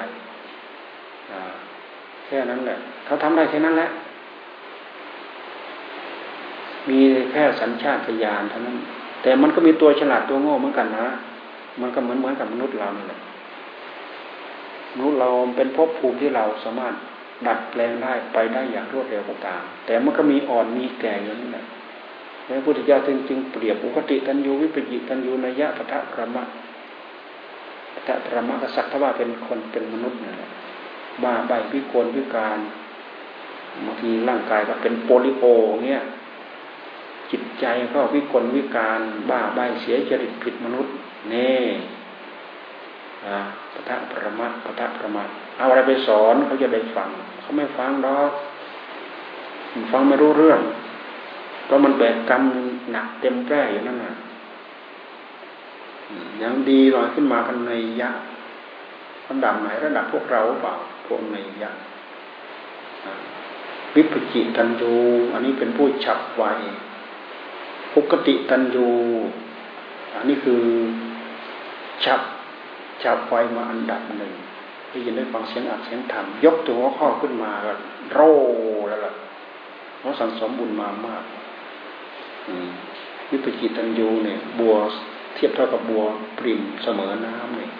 [2.25, 3.89] แค่นั้นแหละเขาทำได้แค่นั้นแหละ
[6.89, 6.99] มี
[7.31, 8.77] แค่สัญชาตญาณเท่านั้น
[9.21, 11.07] แต่มันก็มีตัวฉลาดตัวโง่เหมือนกันนะ
[11.81, 13.19] มันก็เหมือนเหมือนกับมนุษย์เรานี่แหละ
[14.95, 16.93] มนุษย์เราเป็นภพภูมิที่เราสามารถ
[17.47, 21.65] ดัดแปลงได้ไปได้อย่างรวดเร็วก็ตามแต่มันก็มีอ่อนมีแก่อยู่นั่นแหละ
[22.45, 26.43] พระพุทธเจ้าจึงจึงเปรียบอุคติตันยูวิปยิตันยูนยะปะทะพระมะ
[27.93, 30.49] ปะทะพระมะกษัตริย์ว่าเป็นคนเป็นมนุษย์นั่นแหละ
[31.23, 32.59] บ้าใบพิกลพิการ
[33.85, 35.43] บางทีร่างกายก็เป็นโปลิโอ
[35.87, 36.03] เงี้ย
[37.31, 38.99] จิตใจก็วิกลวิการ
[39.29, 40.93] บ้าใบเสียจริตผิดมนุษย์
[41.29, 41.51] เน่
[43.73, 45.23] ปะทะประมาปะทะประมา
[45.57, 47.09] เอาอะไรไปสอนเขาจะได้ฟัง
[47.41, 48.31] เขาไม่ฟังดอก
[49.91, 50.61] ฟังไม่รู้เรื่อง
[51.65, 52.43] เพราะมันแบกกรรม
[52.91, 54.13] หนักเต็มแก่อยู่นั่นน่ะ
[56.41, 58.11] ยังดีลอยขึ้นมากันในยะ
[59.27, 60.73] ระดับไหนระดับพวกเราเปล่า
[61.07, 61.71] พวกในยะ
[63.95, 64.93] วิปจิตันยู
[65.33, 66.43] อันนี้เป็นผู้ฉับไว
[67.95, 68.89] ปกติตันยู
[70.15, 70.61] อันนี้คือ
[72.05, 72.21] ฉับ
[73.03, 74.33] ฉับไวมาอันดับหนึ่ง
[74.89, 77.73] ได้ยินได้ฟังเสียงอัดเสียงธรรมยกตัวหัวข้อขึ้นมาก็
[78.11, 78.33] โร่
[78.89, 79.13] แล้วล่ะ
[79.99, 81.23] เพราะสังสมบุญมามาก
[83.29, 84.75] วิปจิตันยูเนี่ย บัว
[85.33, 86.03] เทียบเท่ากับบัว
[86.37, 87.71] ปริมเสมอน้ำเนี่ย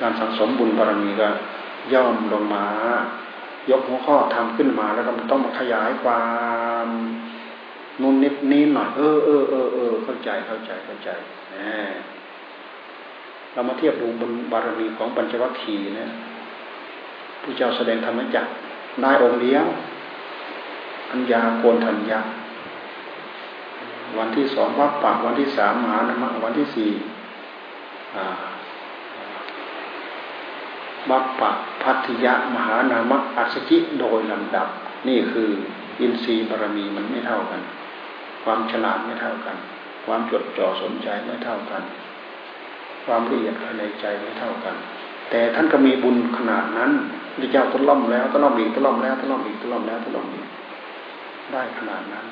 [0.00, 1.28] การสังสมบุญบารมีก็
[1.92, 2.64] ย่อมลงมา
[3.70, 6.24] ยกหัวข้อทำขึ้นมาแล้วก็ต้องมาขยายควา
[6.86, 6.88] ม
[8.02, 11.10] นุ่นนิดนี้หน่อยเออเออเออเออเข้าใจเข้าใจเข้าใจ
[13.52, 16.08] เรามาเทียบดูบุญบารมีของปัญจวัคคีย์นะ
[17.42, 18.46] ผู้เจ้าแสดงธรรมจัก
[19.00, 19.64] ได้องค์เดียว
[21.10, 22.20] อัญญาโกนทัญญา
[24.18, 26.90] วันที่สองวัดปากวันที่สามมหานามะวันที่สี่
[31.10, 31.50] มัปปะ
[31.82, 34.68] พัทยะมหานามะอัศจิโดยลำดับ
[35.08, 35.48] นี่คือ
[36.00, 37.60] อินทรีย์บารมีมันไม่เท่ากัน
[38.44, 39.56] ความฉลาดไม่เท่ากัน
[40.06, 41.82] ความจดจ่อสนใจไม่เท่ากัน
[43.04, 44.76] ความละเอียดภายในใจไม่เท่ากัน
[45.30, 46.90] แต่ท่านก็มีบุญขนาดนั้น
[47.40, 50.46] พระเจ้าทดลองแล้วทดลองอีกทดลองแล้วทดลองอีกทดลองแล้วทดลองอีก
[51.52, 52.26] ได้ขนาดนั้น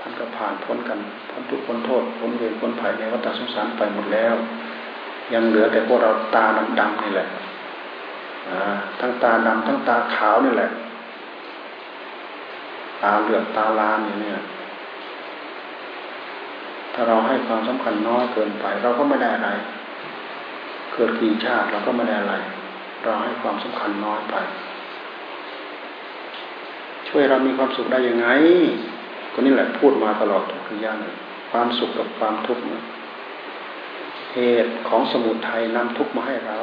[0.00, 0.98] ท่านก็ผ่านพ้นกัน
[1.30, 4.34] พ้นทุกพ้นโทษพ้นเวรพ้นภัยในวัฏสงสารไปหมดแล้ว
[5.32, 6.44] ยังเหลือแต่พวกเราตา
[6.80, 7.28] ดำๆนี่แหละ
[9.00, 10.70] ทั้งตาดำทั้งตาขาวนี่แหละ
[13.02, 14.32] ตาเหลือกตาลานอย่างนี้
[16.94, 19.50] ถ้าเราให้ความสำคัญน้อยเกินไป เราก็ไม่ได้อะไร
[20.94, 22.34] เกิดกี่ชาติเราก็ไม่ได้อะไร
[23.02, 24.36] เราให้ความสำคัญน้อยไป
[27.08, 28.28] ช่วยเรามีความสุขได้ยังไง
[29.32, 30.98] ก็นี่แหละพูดมาตลอดทุกอย่าง
[31.50, 32.62] ความสุขกับความทุกข์
[34.34, 36.60] เหตุของสมุทัยนำทุกข์มาให้เรา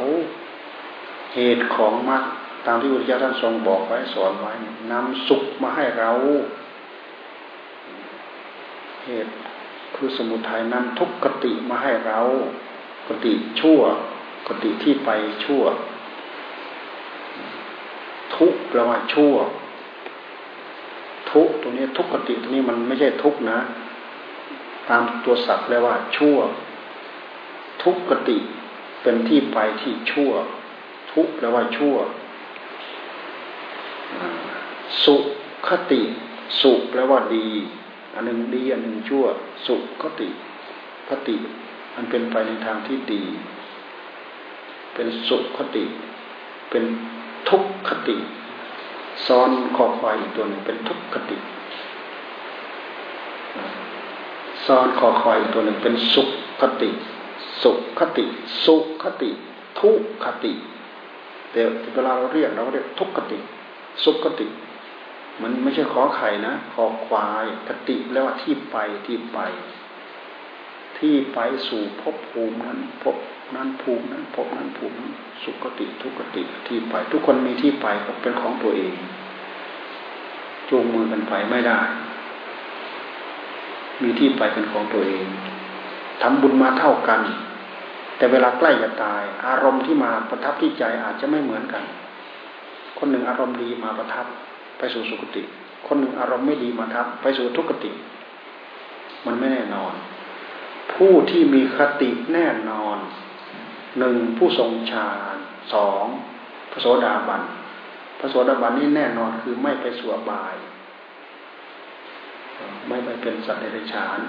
[1.35, 2.23] เหตุของมรรค
[2.65, 4.53] ตามที่พระเจ้าท่านทรงบอกไว้สอนไว้
[4.91, 6.11] นำสุขมาให้เรา
[9.05, 9.31] เหตุ
[9.95, 12.19] คือสมุทัยนำทุกขติมาให้เรา
[13.07, 13.81] กติชั่ว
[14.47, 15.09] กติที่ไป
[15.45, 15.63] ชั่ว
[18.35, 19.35] ทุกแปลว่าชั่ว
[21.31, 23.59] ทุกตัวนี้ทุกขติตัวนี้มันไม่ใช่ทุกนะ
[24.89, 26.37] ตามตัวศัพท์แปลว่า ชั่ว
[27.83, 28.37] ทุกขติ
[29.01, 30.31] เป็นที่ไปที่ชั่ว
[31.13, 31.95] ทุกแปลว่าชั่ว
[35.03, 35.15] สุ
[35.67, 36.01] ขติ
[36.61, 37.47] สุแปลว่าดี
[38.13, 39.25] อันหนึ่งดีอันหนึ่งชั่ว
[39.67, 40.29] สุขติ
[41.09, 41.35] คติ
[41.95, 43.23] มันเป็นไปในทางที่ดี
[44.93, 45.83] เป็นสุขคติ
[46.69, 46.83] เป็น
[47.49, 48.15] ทุกขติ
[49.27, 51.37] ซ้อนขอควายอีกตัวหนึ่งเป็นทุกขติ
[54.65, 56.29] ซ้อนขอควายอีกตัวหนึ่งเป็นสุข
[56.61, 56.89] คติ
[57.63, 58.25] สุขคติ
[58.65, 59.29] สุขคติ
[59.79, 60.53] ทุกขติ
[61.51, 61.61] แต่
[61.93, 63.37] เวลาเราเรียกเราเรียกทุกขติ
[64.03, 64.47] สุขคติ
[65.41, 68.77] มันไม่ใช่ขอไข่นะขอควายกติแล้วว่าที่ไป
[69.07, 69.39] ที่ไป
[70.99, 73.17] ที่ไปสู่ภพภูมินั้นภพ
[73.55, 75.11] นั้นภูมินั้นภพนั้นภูมินั้น
[75.43, 77.87] สุขติทุกติที่ไป ทุกคนมีที่ไป
[78.21, 78.93] เป็นของตัวเอง
[80.69, 81.79] จูงมือกันไปไม่ได้
[84.03, 85.25] มีที่ไปเป็นของตัวเอง
[86.21, 87.21] ทำบุญมาเท่ากัน
[88.17, 91.83] แต่เวลาใกล้จะตาย อารมณ์ที่มาประทับที่ใจอาจจะไม่เหมือนกัน
[92.97, 94.25] คนหนึ่งอารมณ์ดีมาประทับ
[94.79, 95.43] ไปสู่สุคติ
[95.87, 97.91] คนหนึ่งอารมณ์ไม่ดีมาทับไปสู่ทุกขติ
[99.25, 99.93] มันไม่แน่นอน
[100.91, 102.97] ผผู้ที่มีคติแน่นอน
[103.99, 105.35] หนึ่งผู้ทรงฌาน
[105.73, 106.05] สอง
[106.71, 107.41] พระโสดาบัน
[108.19, 110.55] พระโสดาบันนี่แน่นอนคือไม่ไปสวบาย
[112.87, 114.19] ไม่ไปเป็นสัตว์เดรัจฉาน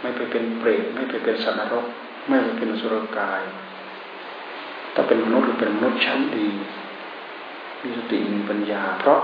[0.00, 1.86] ไม่ไปเป็นเปรตไม่ไปเป็นสัตว์นรก
[2.28, 3.42] ไม่ไปเป็นสุรกาย
[4.94, 6.48] ถ้าเป็นมนุษย์หรือเป็นมนุษย์ชั้นดี
[7.82, 9.20] มีสติมีปัญญา เพราะ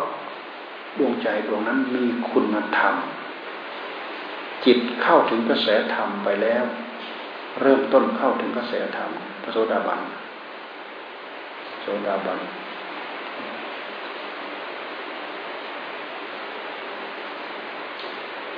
[0.99, 2.95] ดวงใจดวงนั้นมีคุณธรรม
[4.65, 6.65] จิตเข้าถึงกระแสธรรมไปแล้ว
[7.61, 9.11] เริ่มต้นเข้าถึงกระแสธรรม
[9.43, 10.01] พระโสดาบัน
[11.81, 12.41] โสดาบัน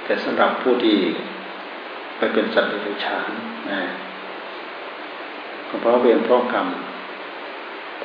[0.05, 0.99] แต่สำหรับผู้ที่
[2.17, 3.31] ไปเป็นสัตว์เดรัจฉาน
[3.71, 3.83] นะ
[5.81, 6.67] เพราะเวรเพราะกรรม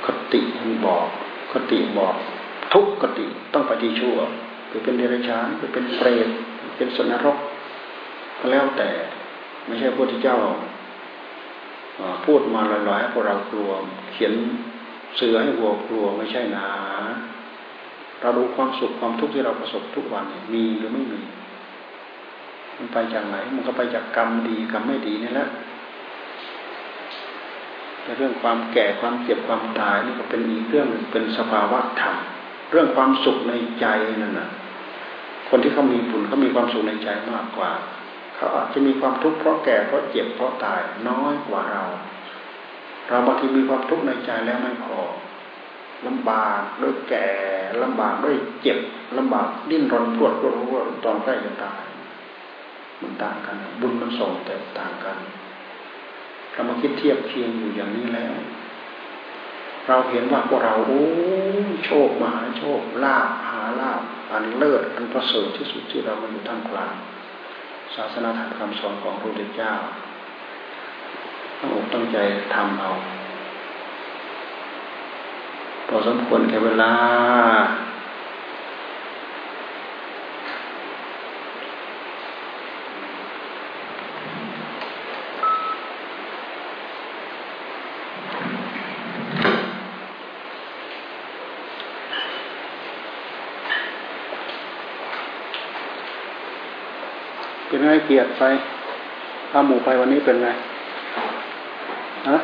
[0.06, 1.06] คติมันบอก
[1.52, 2.16] คติบอก
[2.76, 4.18] ทุกคติต้องไปที่ชั่ว
[4.70, 6.30] ไปเป็นเดรัจฉานไปเป็นเปรต
[6.78, 7.38] เป็นสนรก
[8.40, 8.90] ก็แล้วแต่
[9.66, 10.38] ไม่ใช่พระพุทธเจ้า
[12.26, 13.70] พูดมาลอยๆให้พวกเรากลัว
[14.14, 14.34] เขียน
[15.16, 16.68] เสือให้วัวกลัวไม่ใช่นา
[18.22, 21.22] เราดูความสุขความทุกข์ที่เราประสบทุกวันมีหรือไม่มี
[22.78, 25.50] มันไปจากไหน มันก็ไปจากกรรมดีกรรมไม่ดีนี่แหละ
[28.02, 32.16] แต่เรื่องความแก่ความเจ็บความตายนี่ก็เป็นอีกเรื่องหนึ่งเป็นสภาวะธรรม
[32.72, 33.86] เรื่องความสุขในใจ
[34.22, 34.50] นั่นน่ะ
[35.50, 37.72] คนที่เขามีบุญเขามีความสุขในใจมากกว่า
[38.36, 41.84] เขาอาจจะมีความทุกข์เพราะแก่เพราะเจ็บเพราะตายน้อยกว่าเรา
[43.08, 45.00] เราบางทีมีความทุกข์ในใจแล้วไม่พอ
[46.08, 47.28] ลำบากด้วยแก่
[47.84, 48.80] ลำบากด้วยเจ็บ
[49.18, 51.82] ลำบากดิ้นรนปวดปวดปวดตอนใกล้จะตาย
[53.02, 55.18] มันต่างกัน บุญมันส่งแตกต่างกัน
[56.52, 58.34] เรามาคิดเทียบเคียงอยู่อย่างนี้แล้ว
[59.88, 61.04] เราเห็นว่าพวกเราโอ้
[61.86, 66.94] โชคมหาโชคลาภหาลาภอันเลิศอันประเสริฐที่สุดที่เรามาอยู่ท่ามกลาง
[67.96, 69.74] ศาสนาธรรมคำสอนของพระพุทธเจ้า
[71.60, 72.18] ต้องอกตั้งใจ
[72.56, 72.92] ทำเอา
[75.88, 76.92] พอสมควรแก่เวลา
[97.84, 98.44] ไงเกียรติไป
[99.52, 100.50] พาหมู่ไปวันนี้เป็นไง
[102.30, 102.38] ฮะ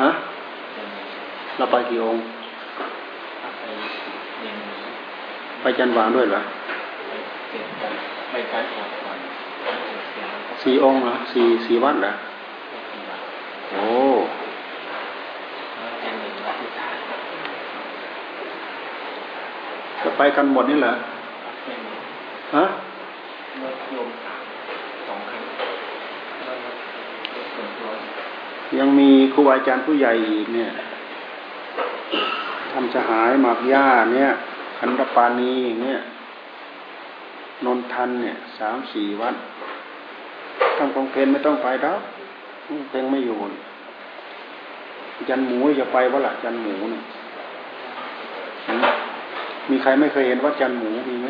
[0.00, 0.10] ฮะ
[1.56, 2.22] เราไปกี่องค์
[5.60, 6.40] ไปจันวางด้วยเหรอ
[10.62, 12.12] สี่องค์เหรอสี่สี่วัดเหรอ
[13.72, 13.86] โอ้
[20.02, 20.92] จะไปกันหมดนี่เหรอ
[22.56, 22.64] ฮะ
[28.78, 30.70] ยังมีครูอาจารย์ผู้ใหญ่อีกเนี่ย
[32.72, 34.30] ทำสหายหมากย่าเนี่ย
[34.78, 35.98] ขันตปานีเนี่ย
[37.64, 39.34] นนทันเนี่ยสามสี่วัด
[40.76, 41.98] ทำกองเพนไม่ต้องไปแล้ว
[42.90, 43.36] เพลงไม่อยู่
[45.28, 47.02] จันหมูจะไปวะล่ะจันหมูเนี่ย
[49.70, 51.28] มีใครไม่เคยเห็นวัดจันหมูมีไหม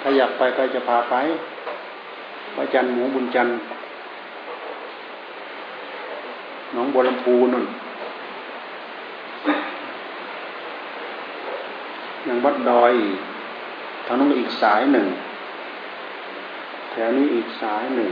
[0.00, 1.14] ถ้าอยากไปก็จะพาไป
[2.56, 3.56] วัดจันหมูบุญจันทร์
[6.74, 7.64] น้องบัวลำพูนั่น
[12.28, 12.94] ยังวัดดอย
[14.06, 15.06] ทางนู้นอีกสายหนึ่ง
[16.90, 18.10] แถวนี้อีกสายหนึ่ง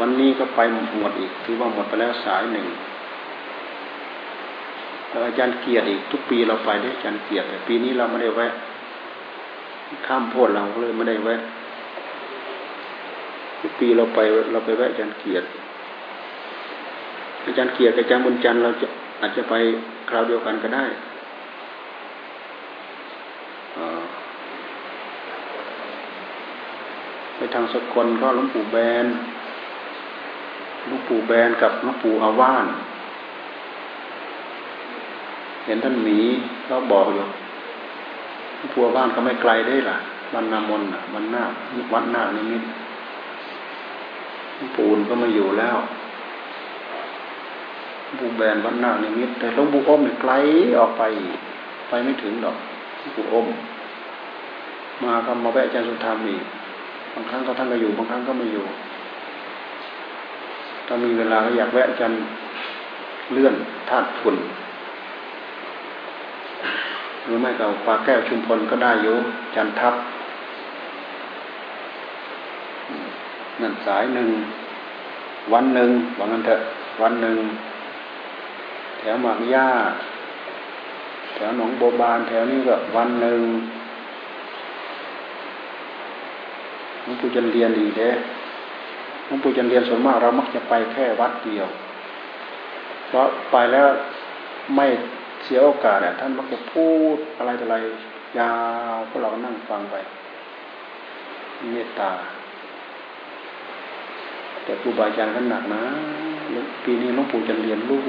[0.00, 0.60] วันนี้ก็ไป
[0.98, 2.66] หมดอีกถือว่าหมดไปแล้วสายหนึ่ง
[5.08, 8.52] แล้วอาจารย์เกียรติอีกทุกปีเราไปได้อาจารย์เกียรติแต่ปีนี้เราไม่ได้แวะ
[10.06, 11.40] ข้ามโพดเราเลยไม่ได้แวะ
[13.60, 14.18] ทุกปีเราไป
[14.52, 15.46] เราไปแวะอาจารย์เกียรติ
[17.46, 18.86] อาจารย์เกียรติอาจารย์บุญจันทร์เราจะ
[19.20, 19.54] อาจจะไป
[20.08, 20.84] คราวเดียวกันก็ได้
[27.36, 29.06] ไปทางสกลก็หลวงปู่แบน
[30.86, 32.66] หลวงปู่แบนกับหลวงปู่อาว่าน
[35.64, 36.18] เห็นท่านหมี
[36.68, 37.26] ก็บอกอยู่
[38.62, 39.96] หลวงปู่อาว่านก็ไม่ไกลได้ล่ะ
[40.34, 41.44] วันนามนอะวันหน้า
[41.92, 42.62] วัดหน้านิมิต
[44.76, 45.76] ปู่ก็มาอยู่แล้ว
[48.18, 50.32] บูแบนวันหน้านิมิต แต่หลวงปู่อมเนี่ยไกล
[50.78, 51.02] ออกไป
[51.88, 52.56] ไปไม่ถึงดอก
[52.98, 53.46] หลวงปู่อม
[55.02, 56.42] มาก็มาแวะอาจารย์สุธรรมอีก
[57.14, 58.64] บางครั้งก็ท่านก็อยู่บางครั้งก็ไม่อยู่
[60.86, 62.18] ถ้ามีเวลาก็อยากแวะอาจารย์
[63.32, 63.54] เลื่อน
[63.90, 64.36] ธาตุฝุ่น
[67.24, 69.16] หรือไม่ก็ปลาแก้วชุมพลก็ได้อยู่
[69.54, 69.94] จันทับ
[73.60, 74.28] นั่นสายหนึ่ง
[75.52, 76.60] วันหนึ่งว่างั้นเถอะ
[77.02, 77.38] วันหนึ่ง
[78.98, 79.68] แถวหมากย่า
[81.34, 83.40] แถวหนองโบบาน แถวนี้ก็วันหนึ่ง
[87.02, 88.10] หลวงปู่จันเรียนดีเด้
[89.26, 91.66] หลวงปู่จันเรียนส่วนมากเรามักจะไปแค่วัดเดียว
[93.08, 93.86] เพราะไปแล้ว
[94.76, 94.86] ไม่
[95.44, 97.76] เสียโอกาสเนี่ยท่านมักจะพูดอะไรอะไร
[98.38, 98.52] ยา
[98.94, 99.96] วพวกเรานั่งฟังไป
[101.72, 102.10] เมตตา
[104.64, 105.82] แต่ครูบาอาจารย์ก็หนักนะ
[106.84, 108.02] ปีนี้หลวงปู่จะเรียนลูก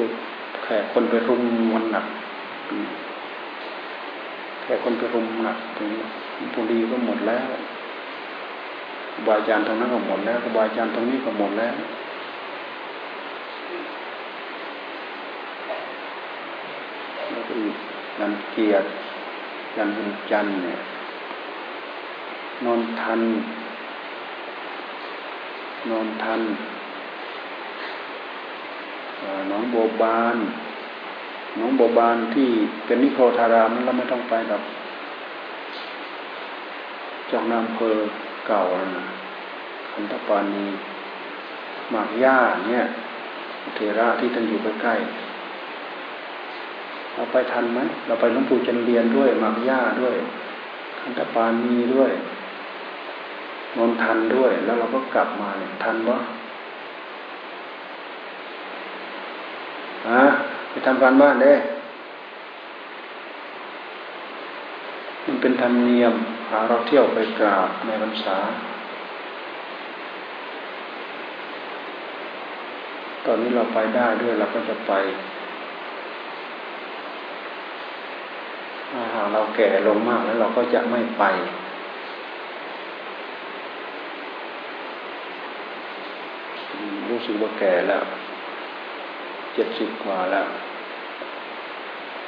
[0.64, 1.42] แขกคนไปรุม
[1.74, 2.06] วันหนัก
[4.62, 6.02] แขกคนไปรุมหนักตรงนี้
[6.54, 7.46] ปุรีก็หมดแล้ว
[9.14, 17.76] ครูบาอาจารย์ตรงนั้นก็หมดแล้วครูบาอาจารย์ตรงนี้ก็หมดแล้วแล้วก็ อีก
[18.20, 18.88] นันเกียรติ
[19.78, 20.80] ยันบุญจันเนี่ย
[22.66, 23.22] นอนทัน
[25.90, 26.42] นอนทัน
[29.52, 30.38] น้องโบบาน
[31.60, 32.50] น้องโบบานที่
[32.86, 34.62] เป็นนิโครารามนั้นเราไม่ต้องไปกับ
[37.32, 37.98] จองนามเพอ
[38.48, 38.62] เก่า
[38.98, 39.06] นะ
[39.92, 40.66] คันตปานี
[41.92, 42.38] หมากย่า
[42.68, 42.84] เนี่ย
[43.76, 45.33] เทระที่ท่านอยู่ใกล้ๆ
[47.16, 50.16] เราไปทันไหมเราไปหลวงปู่จันเรียนด้วยหมากย่าด้วย
[51.00, 52.12] คันตปานีด้วย
[53.78, 56.20] นนทันด้วย แล้วเราก็กลับมาเนี่ยทันวะ
[60.10, 60.24] ฮะ
[60.70, 61.54] ไปทำการบ้านเด้
[65.26, 66.14] มันเป็นธรรมเนียม
[66.50, 68.38] หาเราเที่ยวไปกราบในพรรษา
[73.26, 74.94] ตอนนี้เราไปได้ด้วยเราก็จะไป
[78.92, 81.24] ถ้าหาก เราแก่ลงมากแล้วเราก็จะไม่ไป
[87.10, 88.04] รู้สึกว่าแก่แล้ว
[89.54, 90.48] เจ็ดสิบกว่าแล้ว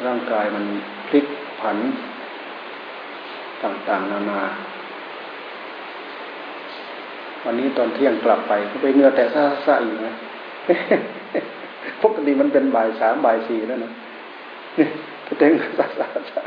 [0.06, 0.66] ร่างกายมัน
[1.08, 1.26] พลิก
[1.62, 1.78] ผัน
[3.64, 4.42] ต่างๆ นานา
[7.46, 10.14] วันนี้ตอนเที่ยงกลับไปก็ไปเงือแต่ซาซาอยู่นะ
[12.04, 13.92] ปกติมันเป็นบ่ายสามบ่ายสี่แล้วนะ
[14.78, 14.88] นี่
[15.28, 16.42] ก็เต็งซาซาซา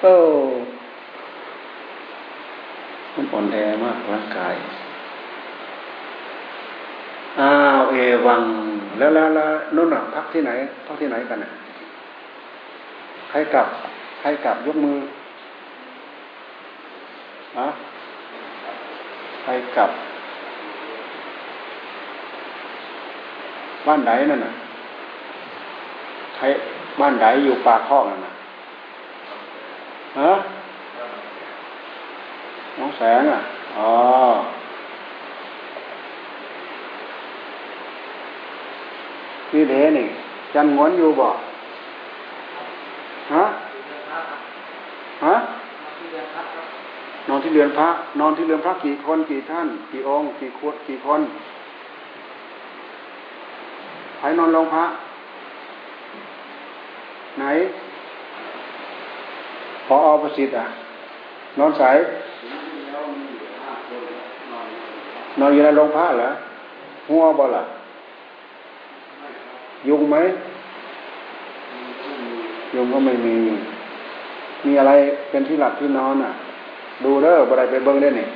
[0.00, 0.14] โอ้
[3.14, 4.54] มันอ่อนแอมากร่างกาย
[7.40, 7.96] อ้าวเอ
[8.26, 8.42] วัง
[8.98, 10.50] แล้วแล้วแล้วนุ่นอะพักที่ไหน
[10.86, 11.50] พักที่ไหนกันอะ
[13.30, 13.66] ใครกลับ
[14.20, 14.96] ใครกลับยกมือ
[17.58, 17.66] อะ
[19.42, 19.90] ใครกลับ
[23.86, 24.52] บ้านไหนนั่นน่ะ
[26.36, 26.44] ใคร
[26.98, 28.32] บ้านไหนอยู่ปากห้องนั่นนะ
[30.20, 30.32] ฮะ
[32.78, 33.40] น้องแสงอะ
[33.78, 33.90] อ๋อ
[39.52, 40.06] นี่เดนี่
[40.54, 41.28] จันงวนอยู่บ่
[43.34, 43.44] ฮะ
[45.26, 45.36] ฮะ
[47.28, 47.88] นอนที่เรือนพระ
[48.20, 51.20] นอนที่เรือนพระกี่คนกี่ท่าน กี่องค์ กี่ขวดกี่คน
[54.18, 54.84] ใครนอนลงพระ
[57.38, 57.44] ไหน
[59.86, 60.66] พอเอประสิทธิ์อะ
[61.58, 61.96] นอนสาย
[65.40, 66.30] นอนอยู่ในโรงพระเหรอ
[67.08, 67.64] หัวบ่ล่ะ
[69.88, 70.16] ยุงไหม
[72.74, 73.36] ยุงก็ไม่มี
[74.66, 74.92] มีอะไร
[75.30, 76.32] เป็นที่หลับที่นอนอะ
[77.04, 78.28] ดูเด้อบ่ได้ไปเบิ้งได้เนี่ย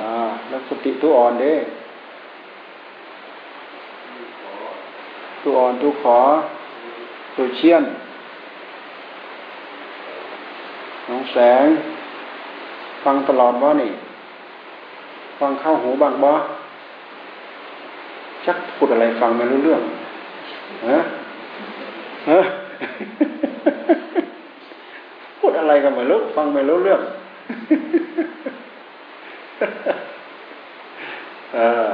[0.00, 0.10] อ่า
[0.48, 1.54] แล้วสติตัวอ่อนเด้
[5.42, 6.18] ตัวอ่อนตัวขอ
[7.36, 7.82] ตัวเชี่ยน
[11.08, 11.66] น้องแสง
[13.04, 13.92] ฟังตลอดบ่นี่
[15.40, 16.30] ฟังเข้าหูบางบ่
[18.44, 19.82] ชักพูดอะไรฟังไม่รู้เรื่อง
[20.88, 20.98] ฮะ
[22.30, 22.40] ฮะ
[25.38, 27.00] พูดอะไรกันไม่รู้ฟังไม่รู้เรื่อง
[31.54, 31.90] เออ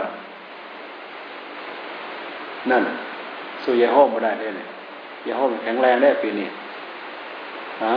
[2.71, 2.83] นั่น
[3.65, 4.69] สู้ยาห้อมมาได้ได้เนี่ย
[5.27, 6.49] ยาห้อมแข็งแรงได้ปีนี้
[7.85, 7.97] ฮะ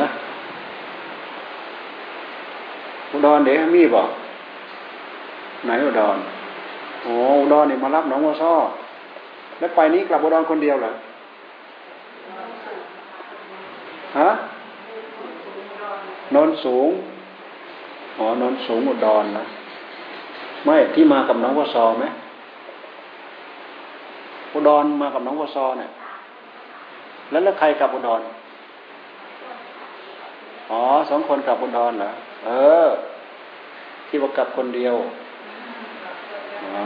[3.11, 4.09] อุดรเดี๋ยวมีบอก
[5.65, 6.17] ไหนอุดร
[7.03, 8.53] โอ้อุดรนี่มารับน้องวัวซ้อ
[9.59, 10.91] แล้วไปนี้กลับอุดรคนเดียวเหรอ
[14.19, 14.29] ฮะ
[16.35, 16.89] นอนสูง
[18.17, 19.45] อ๋อนอนสูงอุดรนะ
[20.65, 22.05] ไม่ที่มากับน้องวัวซอไหม
[24.53, 25.89] อุดรมากับน้องวัวซอเนี่ย
[27.29, 28.21] แล้วแล้วใครกลับอุดร
[30.71, 32.11] อ๋อสองคนกลับอุดรเหรอ
[32.45, 32.49] เอ
[32.85, 32.87] อ
[34.09, 34.95] คิดว่ากลับคนเดียว
[36.63, 36.81] อ๋อ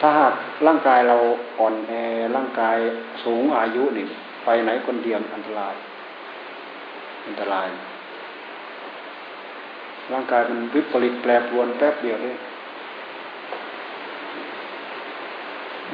[0.00, 0.34] ถ้าหาก
[0.66, 1.16] ร่างกายเรา
[1.60, 1.92] อ่อนแอ
[2.36, 2.76] ร่างกาย
[3.24, 4.04] สูงอายุนี่
[4.44, 5.74] ไปไหนคนเดียวอันตราย
[7.26, 7.68] อันตราย
[10.12, 12.36] ร่างกายมันวิปริตแปรปรวนแป๊บเดียวเลย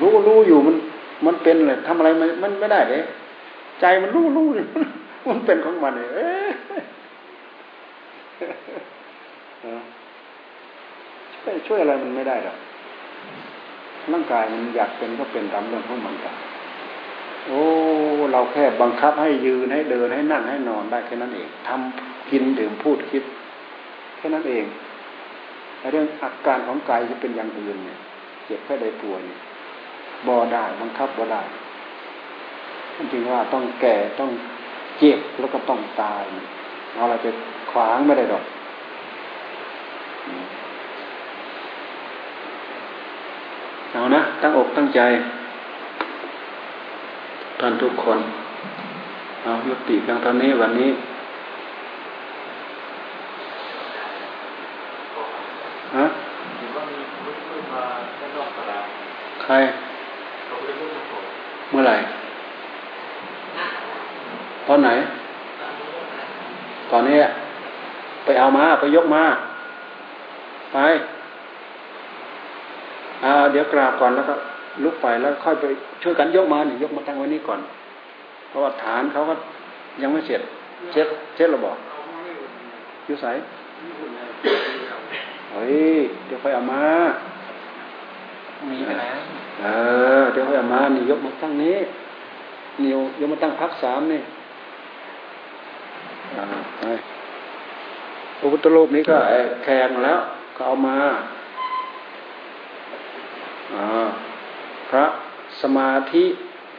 [0.01, 0.77] รู้รู้อยู่มัน
[1.27, 3.03] มันเป็นเลยทำอะไรมันมันไม่ได้เลย
[3.81, 4.49] ใจมันรู้รู้
[5.29, 6.29] มันเป็นของมันเลยเอ๊
[11.43, 12.57] ช่วยช่วยอะไรมันไม่ได้หรอก
[14.13, 16.35] ร่างกายมันอยากเป็นก็เป็นตามเรื่องของมันกัน
[17.47, 17.61] โอ้
[18.33, 23.23] เราแค่บังคับให้ยืนให้เดินให้นั่งให้นอนได้แค่นั้นเองทำกินดื่มพูดคิด
[24.17, 24.65] แค่นั้นเอง
[25.93, 27.99] เรื่องอาการของกายจะเป็นอย่างอื่นเนี่ย
[28.45, 29.41] เจ็บแค่ใดป่วยเนี่ย
[30.27, 31.43] บ่ได้บังคับบ่ได้
[32.97, 34.31] จริงว่าต้องแก่ต้อง
[34.99, 36.23] เจ็บแล้วก็ต้องตาย
[36.95, 37.27] เอาอะไรไป
[37.71, 38.45] ขวางไม่ได้หรอก
[43.93, 45.01] เอานะตั้งอกตั้งใจ
[47.61, 48.19] ท่านทุกคน
[49.43, 50.91] เอายุติเพียงเท่านี้วันนี้
[55.97, 56.07] ฮะ
[59.43, 59.55] ใคร
[61.71, 61.97] เมื่อไหร่
[64.67, 64.91] ตอนไหน
[66.91, 67.17] ตอนนี้
[68.25, 69.25] ไปเอา มาไปยกมา
[70.73, 70.79] ไป
[73.25, 74.35] อ่าเดี๋ยวกราบก่อนแล้วก็
[74.85, 75.65] ลุกไปแล้วค่อยไป
[76.03, 77.61] ช่วยกันยกมาหนึ่งยกมาตั้งไว้นี่ก่อน
[78.49, 79.35] เพราะว่าฐานเขาก็
[80.03, 80.41] ยังไม่เสร็จ
[80.93, 81.77] เช็ดเช็ดเราบอก
[83.07, 83.27] อยู่ใส
[85.53, 86.85] เฮ้ยเดี๋ยวค่อยเอามา
[88.71, 89.19] มีไปแล้ว
[89.61, 89.67] เอ
[90.21, 91.77] อเดี๋ยวค่อยเอามานี่ยกมาตั้งนี้
[92.85, 94.23] นิวยกมาตั้งพักสามนี่
[96.37, 96.45] อ่า
[96.79, 96.85] ไป
[98.41, 99.17] พระพุทธรูปนี้ก็
[99.65, 100.21] แข่งแล้ว
[100.57, 100.99] ก็เอามา
[104.91, 105.07] พระ
[105.63, 106.25] สมาธิ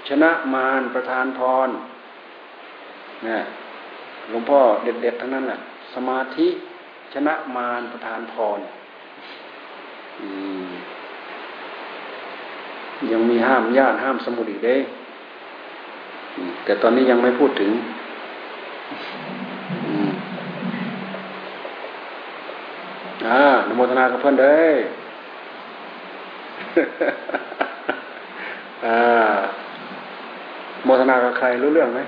[0.08, 1.70] ชนะมารประธานพร
[3.28, 3.40] นี่
[4.30, 5.58] หลวงพ่อเด็ดๆทั้งนั้นแหละ
[5.94, 6.48] สมาธิ
[7.14, 8.60] ชนะมารประธานพร
[13.12, 14.78] ยังมีห้ามญาติห้ามสมุดอีกเด้
[16.64, 17.72] แต่ตอนนี้ยังไม่พูดถึง
[23.28, 24.60] อ่านโมทนากับเพื่อนเด้
[30.86, 32.00] โมทนากับใครรู้เรื่องไหม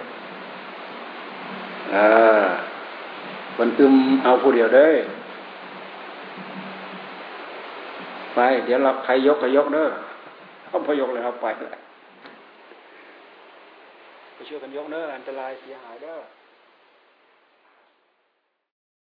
[1.95, 2.45] อ่า
[3.59, 4.87] มันอึมเอาผู้เดียวได้
[8.35, 9.89] ไป เดี๋ยวเราใครยกก็ยกเด้อ
[10.67, 11.77] เขาพยกเลยเอาไปเลย
[14.33, 16.17] ไปช่วยกันยกเด้ออันตรายเสียหายเด้อ